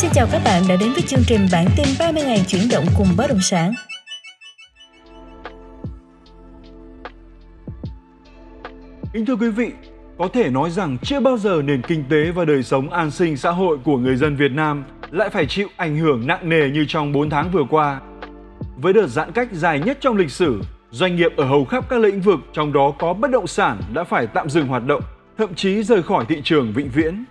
Xin 0.00 0.10
chào 0.14 0.26
các 0.32 0.42
bạn 0.44 0.62
đã 0.68 0.76
đến 0.76 0.92
với 0.92 1.02
chương 1.02 1.20
trình 1.26 1.48
bản 1.52 1.66
tin 1.76 1.86
30 1.98 2.22
ngày 2.22 2.44
chuyển 2.48 2.68
động 2.70 2.84
cùng 2.98 3.06
bất 3.16 3.26
động 3.28 3.40
sản. 3.40 3.72
Kính 9.12 9.26
thưa 9.26 9.36
quý 9.36 9.48
vị, 9.50 9.72
có 10.18 10.28
thể 10.32 10.50
nói 10.50 10.70
rằng 10.70 10.96
chưa 11.02 11.20
bao 11.20 11.38
giờ 11.38 11.62
nền 11.64 11.82
kinh 11.82 12.04
tế 12.10 12.30
và 12.30 12.44
đời 12.44 12.62
sống 12.62 12.90
an 12.90 13.10
sinh 13.10 13.36
xã 13.36 13.50
hội 13.50 13.78
của 13.84 13.96
người 13.96 14.16
dân 14.16 14.36
Việt 14.36 14.52
Nam 14.52 14.84
lại 15.10 15.30
phải 15.30 15.46
chịu 15.46 15.68
ảnh 15.76 15.96
hưởng 15.96 16.26
nặng 16.26 16.48
nề 16.48 16.70
như 16.70 16.84
trong 16.88 17.12
4 17.12 17.30
tháng 17.30 17.50
vừa 17.50 17.64
qua. 17.70 18.00
Với 18.76 18.92
đợt 18.92 19.06
giãn 19.06 19.32
cách 19.32 19.48
dài 19.52 19.80
nhất 19.80 19.98
trong 20.00 20.16
lịch 20.16 20.30
sử, 20.30 20.60
doanh 20.90 21.16
nghiệp 21.16 21.32
ở 21.36 21.44
hầu 21.44 21.64
khắp 21.64 21.88
các 21.88 22.00
lĩnh 22.00 22.20
vực 22.20 22.40
trong 22.52 22.72
đó 22.72 22.92
có 22.98 23.14
bất 23.14 23.30
động 23.30 23.46
sản 23.46 23.80
đã 23.94 24.04
phải 24.04 24.26
tạm 24.26 24.50
dừng 24.50 24.66
hoạt 24.66 24.86
động, 24.86 25.02
thậm 25.38 25.54
chí 25.54 25.82
rời 25.82 26.02
khỏi 26.02 26.24
thị 26.28 26.40
trường 26.44 26.72
vĩnh 26.72 26.88
viễn. 26.88 27.24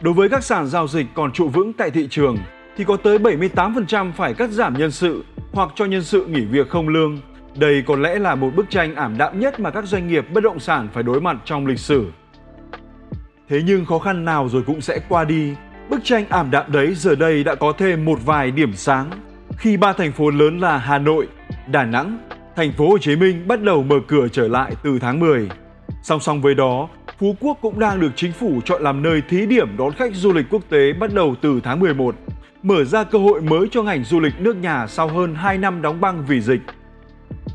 Đối 0.00 0.14
với 0.14 0.28
các 0.28 0.44
sàn 0.44 0.66
giao 0.66 0.88
dịch 0.88 1.06
còn 1.14 1.32
trụ 1.32 1.48
vững 1.48 1.72
tại 1.72 1.90
thị 1.90 2.08
trường 2.10 2.38
thì 2.76 2.84
có 2.84 2.96
tới 2.96 3.18
78% 3.18 4.12
phải 4.12 4.34
cắt 4.34 4.50
giảm 4.50 4.74
nhân 4.78 4.90
sự 4.90 5.24
hoặc 5.52 5.70
cho 5.74 5.84
nhân 5.84 6.02
sự 6.02 6.26
nghỉ 6.26 6.40
việc 6.40 6.68
không 6.68 6.88
lương. 6.88 7.18
Đây 7.56 7.82
có 7.86 7.96
lẽ 7.96 8.18
là 8.18 8.34
một 8.34 8.50
bức 8.56 8.70
tranh 8.70 8.94
ảm 8.94 9.18
đạm 9.18 9.40
nhất 9.40 9.60
mà 9.60 9.70
các 9.70 9.84
doanh 9.84 10.08
nghiệp 10.08 10.26
bất 10.32 10.42
động 10.42 10.58
sản 10.58 10.88
phải 10.92 11.02
đối 11.02 11.20
mặt 11.20 11.36
trong 11.44 11.66
lịch 11.66 11.78
sử. 11.78 12.06
Thế 13.48 13.62
nhưng 13.66 13.84
khó 13.84 13.98
khăn 13.98 14.24
nào 14.24 14.48
rồi 14.48 14.62
cũng 14.66 14.80
sẽ 14.80 15.00
qua 15.08 15.24
đi. 15.24 15.54
Bức 15.90 16.04
tranh 16.04 16.24
ảm 16.28 16.50
đạm 16.50 16.72
đấy 16.72 16.94
giờ 16.94 17.14
đây 17.14 17.44
đã 17.44 17.54
có 17.54 17.72
thêm 17.78 18.04
một 18.04 18.18
vài 18.24 18.50
điểm 18.50 18.72
sáng 18.72 19.10
khi 19.58 19.76
ba 19.76 19.92
thành 19.92 20.12
phố 20.12 20.30
lớn 20.30 20.58
là 20.58 20.78
Hà 20.78 20.98
Nội, 20.98 21.28
Đà 21.66 21.84
Nẵng, 21.84 22.18
thành 22.56 22.72
phố 22.72 22.88
Hồ 22.88 22.98
Chí 22.98 23.16
Minh 23.16 23.48
bắt 23.48 23.62
đầu 23.62 23.82
mở 23.82 23.96
cửa 24.08 24.28
trở 24.32 24.48
lại 24.48 24.72
từ 24.82 24.98
tháng 24.98 25.20
10. 25.20 25.48
Song 26.02 26.20
song 26.20 26.42
với 26.42 26.54
đó, 26.54 26.88
Phú 27.18 27.36
Quốc 27.40 27.58
cũng 27.60 27.78
đang 27.78 28.00
được 28.00 28.12
chính 28.16 28.32
phủ 28.32 28.60
chọn 28.64 28.82
làm 28.82 29.02
nơi 29.02 29.22
thí 29.28 29.46
điểm 29.46 29.76
đón 29.76 29.92
khách 29.92 30.14
du 30.14 30.32
lịch 30.32 30.46
quốc 30.50 30.62
tế 30.68 30.92
bắt 30.92 31.14
đầu 31.14 31.34
từ 31.40 31.60
tháng 31.64 31.80
11, 31.80 32.14
mở 32.62 32.84
ra 32.84 33.04
cơ 33.04 33.18
hội 33.18 33.40
mới 33.40 33.66
cho 33.70 33.82
ngành 33.82 34.04
du 34.04 34.20
lịch 34.20 34.40
nước 34.40 34.56
nhà 34.56 34.86
sau 34.86 35.08
hơn 35.08 35.34
2 35.34 35.58
năm 35.58 35.82
đóng 35.82 36.00
băng 36.00 36.24
vì 36.26 36.40
dịch. 36.40 36.60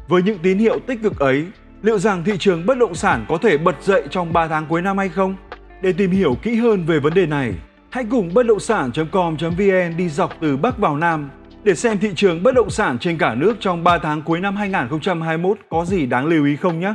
Với 0.08 0.24
những 0.24 0.38
tín 0.40 0.58
hiệu 0.58 0.80
tích 0.88 1.00
cực 1.04 1.20
ấy, 1.20 1.46
liệu 1.82 2.00
rằng 2.00 2.24
thị 2.24 2.34
trường 2.40 2.66
bất 2.66 2.78
động 2.78 2.96
sản 2.96 3.26
có 3.30 3.38
thể 3.38 3.58
bật 3.58 3.76
dậy 3.84 4.04
trong 4.10 4.34
3 4.34 4.48
tháng 4.48 4.66
cuối 4.66 4.82
năm 4.82 4.98
hay 4.98 5.10
không? 5.10 5.36
Để 5.82 5.94
tìm 5.94 6.12
hiểu 6.12 6.38
kỹ 6.42 6.56
hơn 6.56 6.86
về 6.86 7.00
vấn 7.00 7.14
đề 7.14 7.26
này, 7.26 7.54
hãy 7.90 8.06
cùng 8.10 8.34
bất 8.34 8.46
động 8.46 8.60
sản.com.vn 8.60 9.98
đi 9.98 10.10
dọc 10.10 10.34
từ 10.42 10.58
Bắc 10.58 10.78
vào 10.78 10.98
Nam 10.98 11.30
để 11.64 11.76
xem 11.76 12.00
thị 12.00 12.10
trường 12.16 12.44
bất 12.44 12.56
động 12.56 12.70
sản 12.70 13.00
trên 13.00 13.18
cả 13.18 13.36
nước 13.36 13.58
trong 13.60 13.84
3 13.84 13.98
tháng 13.98 14.22
cuối 14.22 14.40
năm 14.40 14.56
2021 14.56 15.58
có 15.70 15.86
gì 15.86 16.06
đáng 16.06 16.26
lưu 16.26 16.46
ý 16.46 16.56
không 16.56 16.80
nhé. 16.80 16.94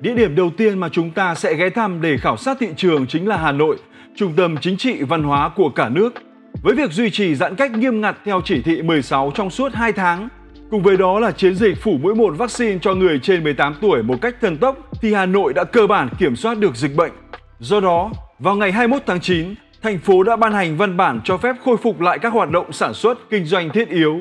Địa 0.00 0.14
điểm 0.14 0.34
đầu 0.34 0.50
tiên 0.56 0.78
mà 0.78 0.88
chúng 0.88 1.10
ta 1.10 1.34
sẽ 1.34 1.54
ghé 1.54 1.70
thăm 1.70 2.00
để 2.00 2.16
khảo 2.16 2.36
sát 2.36 2.56
thị 2.60 2.68
trường 2.76 3.06
chính 3.06 3.28
là 3.28 3.36
Hà 3.36 3.52
Nội, 3.52 3.76
trung 4.16 4.32
tâm 4.36 4.56
chính 4.60 4.76
trị 4.76 5.02
văn 5.02 5.22
hóa 5.22 5.48
của 5.56 5.68
cả 5.68 5.88
nước. 5.88 6.14
Với 6.62 6.74
việc 6.74 6.92
duy 6.92 7.10
trì 7.10 7.34
giãn 7.34 7.54
cách 7.54 7.72
nghiêm 7.72 8.00
ngặt 8.00 8.16
theo 8.24 8.40
chỉ 8.44 8.62
thị 8.62 8.82
16 8.82 9.32
trong 9.34 9.50
suốt 9.50 9.74
2 9.74 9.92
tháng, 9.92 10.28
cùng 10.70 10.82
với 10.82 10.96
đó 10.96 11.20
là 11.20 11.32
chiến 11.32 11.54
dịch 11.54 11.82
phủ 11.82 11.98
mũi 12.02 12.14
một 12.14 12.34
vaccine 12.38 12.78
cho 12.82 12.94
người 12.94 13.18
trên 13.22 13.44
18 13.44 13.74
tuổi 13.80 14.02
một 14.02 14.20
cách 14.20 14.36
thần 14.40 14.56
tốc, 14.56 14.88
thì 15.00 15.14
Hà 15.14 15.26
Nội 15.26 15.52
đã 15.52 15.64
cơ 15.64 15.86
bản 15.86 16.08
kiểm 16.18 16.36
soát 16.36 16.58
được 16.58 16.76
dịch 16.76 16.96
bệnh. 16.96 17.12
Do 17.58 17.80
đó, 17.80 18.10
vào 18.38 18.54
ngày 18.54 18.72
21 18.72 19.02
tháng 19.06 19.20
9, 19.20 19.54
thành 19.82 19.98
phố 19.98 20.22
đã 20.22 20.36
ban 20.36 20.52
hành 20.52 20.76
văn 20.76 20.96
bản 20.96 21.20
cho 21.24 21.36
phép 21.36 21.56
khôi 21.64 21.76
phục 21.76 22.00
lại 22.00 22.18
các 22.18 22.32
hoạt 22.32 22.50
động 22.50 22.72
sản 22.72 22.94
xuất, 22.94 23.30
kinh 23.30 23.44
doanh 23.44 23.70
thiết 23.70 23.88
yếu. 23.88 24.20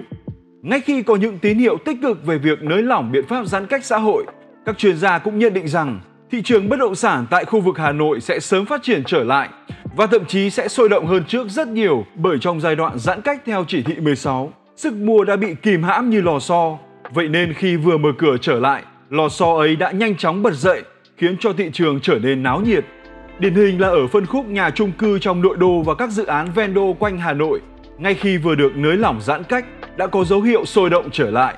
Ngay 0.61 0.81
khi 0.81 1.03
có 1.03 1.15
những 1.15 1.39
tín 1.39 1.57
hiệu 1.57 1.77
tích 1.85 1.97
cực 2.01 2.25
về 2.25 2.37
việc 2.37 2.63
nới 2.63 2.81
lỏng 2.81 3.11
biện 3.11 3.25
pháp 3.27 3.45
giãn 3.45 3.65
cách 3.65 3.85
xã 3.85 3.97
hội, 3.97 4.25
các 4.69 4.77
chuyên 4.77 4.97
gia 4.97 5.19
cũng 5.19 5.39
nhận 5.39 5.53
định 5.53 5.67
rằng 5.67 5.99
thị 6.31 6.41
trường 6.41 6.69
bất 6.69 6.79
động 6.79 6.95
sản 6.95 7.25
tại 7.29 7.45
khu 7.45 7.59
vực 7.59 7.77
Hà 7.77 7.91
Nội 7.91 8.21
sẽ 8.21 8.39
sớm 8.39 8.65
phát 8.65 8.83
triển 8.83 9.03
trở 9.05 9.23
lại 9.23 9.49
và 9.95 10.07
thậm 10.07 10.25
chí 10.25 10.49
sẽ 10.49 10.67
sôi 10.67 10.89
động 10.89 11.07
hơn 11.07 11.23
trước 11.27 11.47
rất 11.49 11.67
nhiều 11.67 12.05
bởi 12.15 12.37
trong 12.41 12.61
giai 12.61 12.75
đoạn 12.75 12.99
giãn 12.99 13.21
cách 13.21 13.41
theo 13.45 13.65
chỉ 13.67 13.83
thị 13.83 13.95
16, 13.99 14.53
sức 14.75 14.93
mua 14.93 15.23
đã 15.23 15.35
bị 15.35 15.55
kìm 15.61 15.83
hãm 15.83 16.09
như 16.09 16.21
lò 16.21 16.39
xo. 16.39 16.77
Vậy 17.13 17.27
nên 17.27 17.53
khi 17.53 17.75
vừa 17.75 17.97
mở 17.97 18.09
cửa 18.17 18.37
trở 18.41 18.59
lại, 18.59 18.83
lò 19.09 19.29
xo 19.29 19.57
ấy 19.57 19.75
đã 19.75 19.91
nhanh 19.91 20.17
chóng 20.17 20.43
bật 20.43 20.53
dậy, 20.53 20.83
khiến 21.17 21.35
cho 21.39 21.53
thị 21.53 21.69
trường 21.73 21.99
trở 22.01 22.19
nên 22.19 22.43
náo 22.43 22.61
nhiệt. 22.61 22.85
Điển 23.39 23.55
hình 23.55 23.81
là 23.81 23.87
ở 23.87 24.07
phân 24.07 24.25
khúc 24.25 24.45
nhà 24.45 24.69
chung 24.69 24.91
cư 24.91 25.19
trong 25.19 25.41
nội 25.41 25.57
đô 25.59 25.81
và 25.81 25.95
các 25.95 26.09
dự 26.09 26.25
án 26.25 26.47
ven 26.55 26.73
đô 26.73 26.93
quanh 26.93 27.17
Hà 27.17 27.33
Nội, 27.33 27.61
ngay 27.97 28.13
khi 28.13 28.37
vừa 28.37 28.55
được 28.55 28.75
nới 28.75 28.97
lỏng 28.97 29.21
giãn 29.21 29.43
cách 29.43 29.65
đã 29.97 30.07
có 30.07 30.23
dấu 30.23 30.41
hiệu 30.41 30.65
sôi 30.65 30.89
động 30.89 31.09
trở 31.11 31.31
lại. 31.31 31.55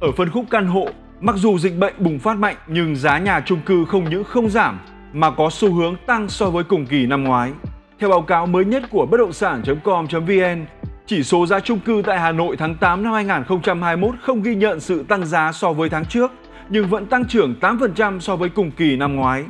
Ở 0.00 0.12
phân 0.12 0.30
khúc 0.30 0.44
căn 0.50 0.66
hộ, 0.66 0.88
Mặc 1.24 1.36
dù 1.36 1.58
dịch 1.58 1.78
bệnh 1.78 1.94
bùng 1.98 2.18
phát 2.18 2.38
mạnh 2.38 2.56
nhưng 2.66 2.96
giá 2.96 3.18
nhà 3.18 3.40
chung 3.46 3.60
cư 3.66 3.84
không 3.84 4.10
những 4.10 4.24
không 4.24 4.50
giảm 4.50 4.80
mà 5.12 5.30
có 5.30 5.50
xu 5.50 5.72
hướng 5.72 5.96
tăng 6.06 6.28
so 6.28 6.50
với 6.50 6.64
cùng 6.64 6.86
kỳ 6.86 7.06
năm 7.06 7.24
ngoái. 7.24 7.52
Theo 7.98 8.10
báo 8.10 8.22
cáo 8.22 8.46
mới 8.46 8.64
nhất 8.64 8.82
của 8.90 9.06
bất 9.06 9.16
động 9.16 9.32
sản.com.vn, 9.32 10.66
chỉ 11.06 11.22
số 11.22 11.46
giá 11.46 11.60
chung 11.60 11.80
cư 11.80 12.02
tại 12.06 12.20
Hà 12.20 12.32
Nội 12.32 12.56
tháng 12.56 12.74
8 12.74 13.02
năm 13.02 13.12
2021 13.12 14.14
không 14.22 14.42
ghi 14.42 14.54
nhận 14.54 14.80
sự 14.80 15.02
tăng 15.02 15.26
giá 15.26 15.52
so 15.52 15.72
với 15.72 15.88
tháng 15.88 16.04
trước, 16.04 16.32
nhưng 16.68 16.88
vẫn 16.88 17.06
tăng 17.06 17.24
trưởng 17.24 17.54
8% 17.60 18.20
so 18.20 18.36
với 18.36 18.48
cùng 18.48 18.70
kỳ 18.70 18.96
năm 18.96 19.16
ngoái. 19.16 19.44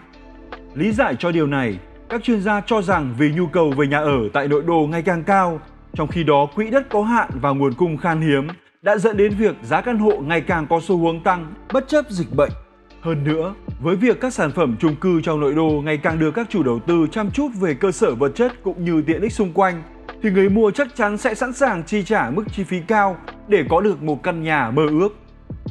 Lý 0.75 0.93
giải 0.93 1.17
cho 1.19 1.33
điều 1.33 1.47
này, 1.47 1.79
các 2.09 2.23
chuyên 2.23 2.41
gia 2.41 2.61
cho 2.61 2.83
rằng 2.83 3.15
vì 3.19 3.31
nhu 3.31 3.47
cầu 3.47 3.71
về 3.71 3.87
nhà 3.87 3.99
ở 3.99 4.19
tại 4.33 4.49
nội 4.49 4.63
đô 4.67 4.87
ngày 4.91 5.03
càng 5.03 5.25
cao, 5.25 5.61
trong 5.95 6.09
khi 6.09 6.25
đó 6.25 6.47
quỹ 6.55 6.71
đất 6.71 6.89
có 6.89 7.03
hạn 7.03 7.29
và 7.41 7.51
nguồn 7.51 7.75
cung 7.75 7.97
khan 7.97 8.21
hiếm 8.21 8.49
đã 8.85 8.99
dẫn 8.99 9.17
đến 9.17 9.35
việc 9.39 9.57
giá 9.63 9.81
căn 9.81 9.99
hộ 9.99 10.21
ngày 10.21 10.41
càng 10.41 10.67
có 10.71 10.81
xu 10.83 10.99
hướng 10.99 11.21
tăng 11.21 11.55
bất 11.73 11.89
chấp 11.89 12.05
dịch 12.11 12.37
bệnh. 12.37 12.51
Hơn 13.01 13.25
nữa, 13.25 13.55
với 13.81 13.97
việc 13.97 14.21
các 14.21 14.35
sản 14.35 14.51
phẩm 14.51 14.77
chung 14.81 14.97
cư 14.97 15.21
trong 15.21 15.41
nội 15.41 15.55
đô 15.55 15.83
ngày 15.85 15.97
càng 15.97 16.19
được 16.19 16.31
các 16.31 16.47
chủ 16.51 16.63
đầu 16.63 16.81
tư 16.87 17.07
chăm 17.13 17.31
chút 17.31 17.49
về 17.61 17.75
cơ 17.75 17.93
sở 17.93 18.15
vật 18.15 18.33
chất 18.35 18.53
cũng 18.63 18.85
như 18.85 19.03
tiện 19.07 19.23
ích 19.23 19.33
xung 19.33 19.53
quanh, 19.53 19.83
thì 20.23 20.31
người 20.31 20.49
mua 20.49 20.71
chắc 20.71 20.97
chắn 20.97 21.19
sẽ 21.19 21.35
sẵn 21.35 21.53
sàng 21.53 21.83
chi 21.85 22.03
trả 22.03 22.31
mức 22.31 22.45
chi 22.53 22.65
phí 22.65 22.81
cao 22.81 23.17
để 23.49 23.65
có 23.69 23.81
được 23.81 24.03
một 24.03 24.23
căn 24.23 24.43
nhà 24.43 24.71
mơ 24.71 24.87
ước. 24.91 25.09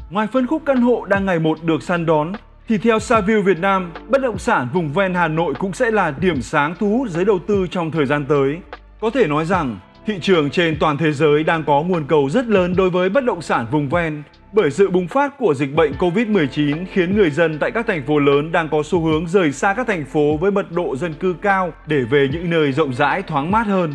Ngoài 0.09 0.28
phân 0.34 0.47
khúc 0.47 0.62
căn 0.66 0.81
hộ 0.81 1.06
đang 1.06 1.25
ngày 1.25 1.40
một 1.40 1.63
được 1.63 1.84
săn 1.84 2.06
đón, 2.06 2.31
thì 2.68 2.78
theo 2.78 3.00
Saville 3.00 3.41
Việt 3.41 3.59
Nam, 3.59 3.91
bất 4.09 4.22
động 4.22 4.38
sản 4.38 4.68
vùng 4.74 4.94
ven 4.94 5.13
Hà 5.13 5.28
Nội 5.28 5.53
cũng 5.59 5.74
sẽ 5.74 5.91
là 5.91 6.13
điểm 6.19 6.41
sáng 6.41 6.75
thu 6.80 6.97
hút 6.97 7.09
giới 7.09 7.25
đầu 7.25 7.40
tư 7.47 7.68
trong 7.72 7.91
thời 7.91 8.06
gian 8.06 8.25
tới. 8.25 8.59
Có 9.01 9.09
thể 9.09 9.28
nói 9.28 9.45
rằng, 9.45 9.80
Thị 10.06 10.14
trường 10.22 10.50
trên 10.50 10.80
toàn 10.80 10.97
thế 10.97 11.12
giới 11.12 11.44
đang 11.44 11.64
có 11.64 11.81
nguồn 11.81 12.06
cầu 12.08 12.30
rất 12.30 12.47
lớn 12.47 12.75
đối 12.75 12.90
với 12.90 13.09
bất 13.09 13.25
động 13.25 13.41
sản 13.41 13.66
vùng 13.72 13.90
ven 13.90 14.24
bởi 14.52 14.72
sự 14.72 14.90
bùng 14.90 15.08
phát 15.08 15.38
của 15.38 15.53
dịch 15.53 15.75
bệnh 15.75 15.94
Covid-19 16.00 16.86
khiến 16.91 17.16
người 17.16 17.30
dân 17.30 17.59
tại 17.59 17.72
các 17.72 17.88
thành 17.88 18.06
phố 18.06 18.19
lớn 18.19 18.52
đang 18.52 18.69
có 18.69 18.84
xu 18.86 19.02
hướng 19.02 19.28
rời 19.28 19.52
xa 19.52 19.74
các 19.74 19.88
thành 19.88 20.06
phố 20.06 20.38
với 20.38 20.52
mật 20.52 20.72
độ 20.72 20.96
dân 20.96 21.13
cư 21.13 21.36
cao 21.42 21.74
để 21.88 22.03
về 22.03 22.30
những 22.31 22.50
nơi 22.50 22.72
rộng 22.72 22.94
rãi 22.94 23.22
thoáng 23.22 23.52
mát 23.52 23.68
hơn. 23.68 23.94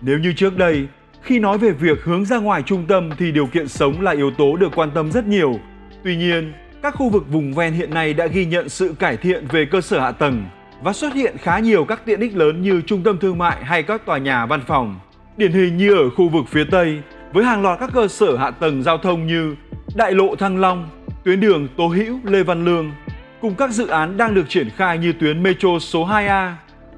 Nếu 0.00 0.18
như 0.18 0.32
trước 0.32 0.56
đây, 0.56 0.86
khi 1.22 1.38
nói 1.38 1.58
về 1.58 1.70
việc 1.70 2.04
hướng 2.04 2.24
ra 2.24 2.38
ngoài 2.38 2.62
trung 2.62 2.84
tâm 2.88 3.10
thì 3.18 3.32
điều 3.32 3.46
kiện 3.46 3.68
sống 3.68 4.00
là 4.00 4.12
yếu 4.12 4.30
tố 4.30 4.56
được 4.56 4.72
quan 4.74 4.90
tâm 4.90 5.12
rất 5.12 5.26
nhiều. 5.26 5.60
Tuy 6.04 6.16
nhiên, 6.16 6.52
các 6.82 6.94
khu 6.94 7.08
vực 7.08 7.24
vùng 7.28 7.54
ven 7.54 7.72
hiện 7.72 7.94
nay 7.94 8.14
đã 8.14 8.26
ghi 8.26 8.46
nhận 8.46 8.68
sự 8.68 8.94
cải 8.98 9.16
thiện 9.16 9.46
về 9.46 9.64
cơ 9.64 9.80
sở 9.80 10.00
hạ 10.00 10.12
tầng 10.12 10.44
và 10.82 10.92
xuất 10.92 11.14
hiện 11.14 11.36
khá 11.38 11.58
nhiều 11.58 11.84
các 11.84 12.02
tiện 12.04 12.20
ích 12.20 12.36
lớn 12.36 12.62
như 12.62 12.82
trung 12.86 13.02
tâm 13.02 13.18
thương 13.18 13.38
mại 13.38 13.64
hay 13.64 13.82
các 13.82 14.06
tòa 14.06 14.18
nhà 14.18 14.46
văn 14.46 14.60
phòng. 14.66 14.98
Điển 15.36 15.52
hình 15.52 15.76
như 15.76 15.94
ở 15.94 16.10
khu 16.10 16.28
vực 16.28 16.44
phía 16.48 16.64
Tây, 16.64 17.02
với 17.32 17.44
hàng 17.44 17.62
loạt 17.62 17.80
các 17.80 17.90
cơ 17.94 18.08
sở 18.08 18.36
hạ 18.36 18.50
tầng 18.50 18.82
giao 18.82 18.98
thông 18.98 19.26
như 19.26 19.56
Đại 19.94 20.12
lộ 20.12 20.36
Thăng 20.36 20.60
Long, 20.60 20.88
tuyến 21.24 21.40
đường 21.40 21.68
Tố 21.76 21.86
Hữu 21.86 22.20
Lê 22.24 22.42
Văn 22.42 22.64
Lương, 22.64 22.92
cùng 23.40 23.54
các 23.54 23.70
dự 23.70 23.86
án 23.86 24.16
đang 24.16 24.34
được 24.34 24.48
triển 24.48 24.70
khai 24.70 24.98
như 24.98 25.12
tuyến 25.12 25.42
metro 25.42 25.78
số 25.80 26.06
2A, 26.06 26.52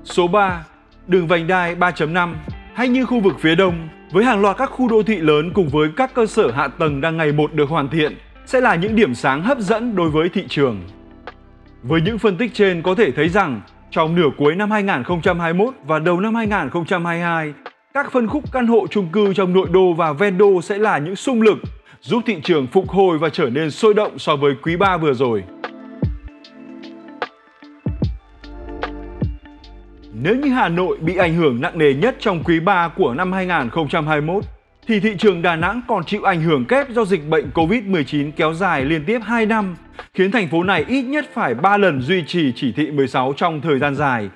số 0.05 0.29
3, 0.29 0.65
đường 1.07 1.27
vành 1.27 1.47
đai 1.47 1.75
3.5 1.75 2.35
hay 2.75 2.89
như 2.89 3.07
khu 3.07 3.21
vực 3.21 3.35
phía 3.41 3.55
Đông 3.55 3.89
với 4.11 4.25
hàng 4.25 4.41
loạt 4.41 4.57
các 4.57 4.71
khu 4.71 4.89
đô 4.89 5.03
thị 5.03 5.17
lớn 5.17 5.51
cùng 5.55 5.69
với 5.69 5.89
các 5.97 6.15
cơ 6.15 6.27
sở 6.27 6.51
hạ 6.51 6.69
tầng 6.69 7.01
đang 7.01 7.17
ngày 7.17 7.33
một 7.33 7.55
được 7.55 7.69
hoàn 7.69 7.89
thiện 7.89 8.17
sẽ 8.47 8.61
là 8.61 8.75
những 8.75 8.97
điểm 8.97 9.15
sáng 9.15 9.43
hấp 9.43 9.59
dẫn 9.59 9.97
đối 9.97 10.11
với 10.11 10.29
thị 10.29 10.45
trường. 10.49 10.83
Với 11.83 12.01
những 12.01 12.19
phân 12.19 12.37
tích 12.37 12.55
trên 12.55 12.83
có 12.83 12.95
thể 12.95 13.11
thấy 13.11 13.29
rằng 13.29 13.61
trong 13.91 14.15
nửa 14.15 14.29
cuối 14.39 14.55
năm 14.55 14.71
2021 14.71 15.75
và 15.87 15.99
đầu 15.99 16.21
năm 16.21 16.35
2022, 16.35 17.53
các 18.03 18.13
phân 18.13 18.29
khúc 18.29 18.53
căn 18.53 18.67
hộ 18.67 18.87
chung 18.91 19.09
cư 19.13 19.35
trong 19.35 19.53
nội 19.53 19.69
đô 19.71 19.93
và 19.93 20.13
ven 20.13 20.39
đô 20.39 20.63
sẽ 20.63 20.79
là 20.79 20.99
những 20.99 21.17
xung 21.17 21.43
lực 21.43 21.59
giúp 22.01 22.23
thị 22.27 22.37
trường 22.45 22.67
phục 22.67 22.89
hồi 22.89 23.19
và 23.19 23.29
trở 23.29 23.51
nên 23.51 23.71
sôi 23.71 23.95
động 23.95 24.19
so 24.19 24.37
với 24.37 24.55
quý 24.63 24.77
3 24.77 24.97
vừa 24.97 25.15
rồi. 25.15 25.45
Nếu 30.13 30.37
như 30.37 30.49
Hà 30.49 30.69
Nội 30.69 30.99
bị 31.01 31.17
ảnh 31.17 31.35
hưởng 31.35 31.61
nặng 31.61 31.79
nề 31.79 31.95
nhất 31.95 32.17
trong 32.21 32.45
quý 32.45 32.61
3 32.61 32.89
của 32.89 33.15
năm 33.15 33.33
2021, 33.33 34.45
thì 34.87 35.01
thị 35.01 35.15
trường 35.19 35.43
Đà 35.43 35.57
Nẵng 35.57 35.83
còn 35.89 36.05
chịu 36.05 36.23
ảnh 36.23 36.43
hưởng 36.43 36.65
kép 36.65 36.91
do 36.91 37.05
dịch 37.05 37.29
bệnh 37.29 37.51
Covid-19 37.55 38.31
kéo 38.37 38.55
dài 38.55 38.85
liên 38.85 39.05
tiếp 39.07 39.19
2 39.25 39.47
năm, 39.47 39.77
khiến 40.15 40.31
thành 40.31 40.49
phố 40.49 40.63
này 40.63 40.85
ít 40.89 41.03
nhất 41.03 41.25
phải 41.35 41.55
3 41.55 41.77
lần 41.77 42.01
duy 42.01 42.25
trì 42.27 42.53
chỉ 42.57 42.73
thị 42.73 42.91
16 42.91 43.33
trong 43.37 43.61
thời 43.61 43.79
gian 43.79 43.95
dài. 43.95 44.29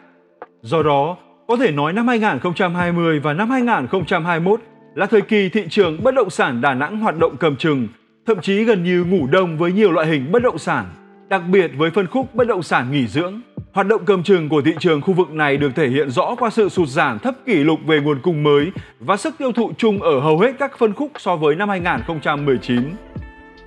Do 0.63 0.83
đó, 0.83 1.17
có 1.53 1.57
thể 1.57 1.71
nói 1.71 1.93
năm 1.93 2.09
2020 2.09 3.21
và 3.21 3.33
năm 3.33 3.51
2021 3.51 4.61
là 4.95 5.07
thời 5.07 5.21
kỳ 5.21 5.49
thị 5.49 5.65
trường 5.71 6.03
bất 6.03 6.15
động 6.15 6.31
sản 6.31 6.61
Đà 6.61 6.75
Nẵng 6.75 7.01
hoạt 7.01 7.19
động 7.19 7.37
cầm 7.37 7.57
chừng, 7.57 7.89
thậm 8.27 8.41
chí 8.41 8.65
gần 8.65 8.85
như 8.85 9.05
ngủ 9.05 9.27
đông 9.27 9.59
với 9.59 9.73
nhiều 9.73 9.93
loại 9.93 10.07
hình 10.07 10.33
bất 10.33 10.43
động 10.43 10.59
sản, 10.59 10.85
đặc 11.29 11.43
biệt 11.49 11.71
với 11.77 11.91
phân 11.91 12.07
khúc 12.07 12.35
bất 12.35 12.47
động 12.47 12.63
sản 12.63 12.93
nghỉ 12.93 13.07
dưỡng. 13.07 13.41
Hoạt 13.73 13.87
động 13.87 14.05
cầm 14.05 14.23
chừng 14.23 14.49
của 14.49 14.63
thị 14.63 14.75
trường 14.81 15.01
khu 15.01 15.15
vực 15.15 15.31
này 15.31 15.57
được 15.57 15.71
thể 15.77 15.89
hiện 15.89 16.11
rõ 16.11 16.35
qua 16.39 16.51
sự 16.51 16.69
sụt 16.69 16.89
giảm 16.89 17.19
thấp 17.19 17.35
kỷ 17.47 17.55
lục 17.55 17.79
về 17.87 18.01
nguồn 18.01 18.21
cung 18.23 18.43
mới 18.43 18.73
và 19.01 19.17
sức 19.17 19.35
tiêu 19.39 19.53
thụ 19.53 19.71
chung 19.79 20.03
ở 20.03 20.21
hầu 20.21 20.39
hết 20.39 20.53
các 20.59 20.79
phân 20.79 20.95
khúc 20.95 21.11
so 21.19 21.37
với 21.37 21.55
năm 21.55 21.69
2019. 21.69 22.83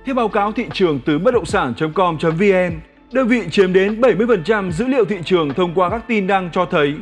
Theo 0.04 0.14
báo 0.14 0.28
cáo 0.28 0.52
thị 0.52 0.66
trường 0.72 1.00
từ 1.06 1.18
bất 1.18 1.34
động 1.34 1.44
sản.com.vn, 1.44 2.72
đơn 3.12 3.28
vị 3.28 3.42
chiếm 3.50 3.72
đến 3.72 4.00
70% 4.00 4.70
dữ 4.70 4.86
liệu 4.86 5.04
thị 5.04 5.18
trường 5.24 5.54
thông 5.54 5.74
qua 5.74 5.90
các 5.90 6.04
tin 6.08 6.26
đăng 6.26 6.50
cho 6.52 6.64
thấy 6.64 6.94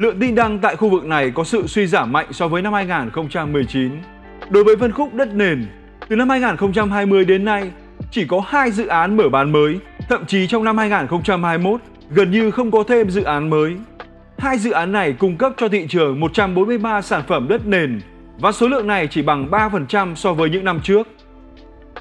lượng 0.00 0.18
tin 0.20 0.34
đăng 0.34 0.58
tại 0.58 0.76
khu 0.76 0.88
vực 0.88 1.04
này 1.04 1.30
có 1.30 1.44
sự 1.44 1.66
suy 1.66 1.86
giảm 1.86 2.12
mạnh 2.12 2.26
so 2.30 2.48
với 2.48 2.62
năm 2.62 2.72
2019. 2.72 3.92
Đối 4.50 4.64
với 4.64 4.76
phân 4.76 4.92
khúc 4.92 5.14
đất 5.14 5.34
nền, 5.34 5.66
từ 6.08 6.16
năm 6.16 6.28
2020 6.28 7.24
đến 7.24 7.44
nay, 7.44 7.70
chỉ 8.10 8.26
có 8.26 8.42
hai 8.46 8.70
dự 8.70 8.86
án 8.86 9.16
mở 9.16 9.28
bán 9.28 9.52
mới, 9.52 9.78
thậm 10.08 10.26
chí 10.26 10.46
trong 10.46 10.64
năm 10.64 10.78
2021 10.78 11.80
gần 12.10 12.30
như 12.30 12.50
không 12.50 12.70
có 12.70 12.84
thêm 12.88 13.10
dự 13.10 13.22
án 13.22 13.50
mới. 13.50 13.76
Hai 14.38 14.58
dự 14.58 14.70
án 14.70 14.92
này 14.92 15.12
cung 15.12 15.36
cấp 15.36 15.52
cho 15.56 15.68
thị 15.68 15.86
trường 15.88 16.20
143 16.20 17.02
sản 17.02 17.22
phẩm 17.28 17.48
đất 17.48 17.66
nền 17.66 18.00
và 18.38 18.52
số 18.52 18.68
lượng 18.68 18.86
này 18.86 19.06
chỉ 19.06 19.22
bằng 19.22 19.48
3% 19.50 20.14
so 20.14 20.32
với 20.32 20.50
những 20.50 20.64
năm 20.64 20.80
trước. 20.82 21.08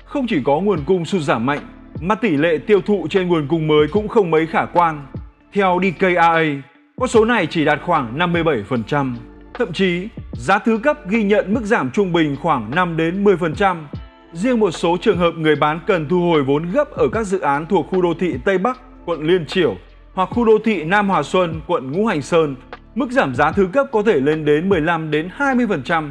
Không 0.06 0.28
chỉ 0.28 0.42
có 0.46 0.60
nguồn 0.60 0.80
cung 0.86 1.06
sụt 1.06 1.22
giảm 1.22 1.46
mạnh, 1.46 1.62
mà 2.02 2.16
tỷ 2.16 2.30
lệ 2.30 2.58
tiêu 2.68 2.82
thụ 2.82 3.08
trên 3.10 3.28
nguồn 3.28 3.48
cung 3.48 3.68
mới 3.68 3.88
cũng 3.92 4.08
không 4.08 4.32
mấy 4.32 4.46
khả 4.46 4.66
quan. 4.66 5.06
Theo 5.54 5.80
DKIA, 5.84 6.62
con 7.00 7.10
số 7.10 7.26
này 7.26 7.48
chỉ 7.48 7.66
đạt 7.66 7.80
khoảng 7.86 8.18
57%. 8.18 9.16
Thậm 9.54 9.74
chí, 9.74 10.08
giá 10.34 10.60
thứ 10.60 10.80
cấp 10.84 11.10
ghi 11.10 11.24
nhận 11.24 11.54
mức 11.54 11.62
giảm 11.64 11.92
trung 11.92 12.14
bình 12.14 12.36
khoảng 12.42 12.72
5 12.76 12.98
đến 12.98 13.24
10%. 13.24 13.78
Riêng 14.34 14.60
một 14.60 14.72
số 14.72 14.98
trường 15.02 15.18
hợp 15.18 15.32
người 15.32 15.56
bán 15.56 15.80
cần 15.88 16.10
thu 16.10 16.22
hồi 16.22 16.44
vốn 16.44 16.72
gấp 16.72 16.92
ở 16.92 17.08
các 17.12 17.24
dự 17.24 17.40
án 17.40 17.66
thuộc 17.66 17.88
khu 17.90 18.02
đô 18.02 18.14
thị 18.20 18.36
Tây 18.46 18.58
Bắc, 18.58 18.80
quận 19.06 19.22
Liên 19.22 19.46
Triểu 19.46 19.76
hoặc 20.14 20.30
khu 20.32 20.46
đô 20.46 20.58
thị 20.66 20.84
Nam 20.84 21.10
Hòa 21.10 21.24
Xuân, 21.24 21.62
quận 21.68 21.92
Ngũ 21.92 22.06
Hành 22.06 22.22
Sơn, 22.22 22.56
mức 22.96 23.12
giảm 23.12 23.36
giá 23.36 23.52
thứ 23.52 23.70
cấp 23.74 23.88
có 23.92 24.04
thể 24.04 24.20
lên 24.20 24.46
đến 24.46 24.70
15 24.70 25.12
đến 25.12 25.30
20%. 25.38 26.10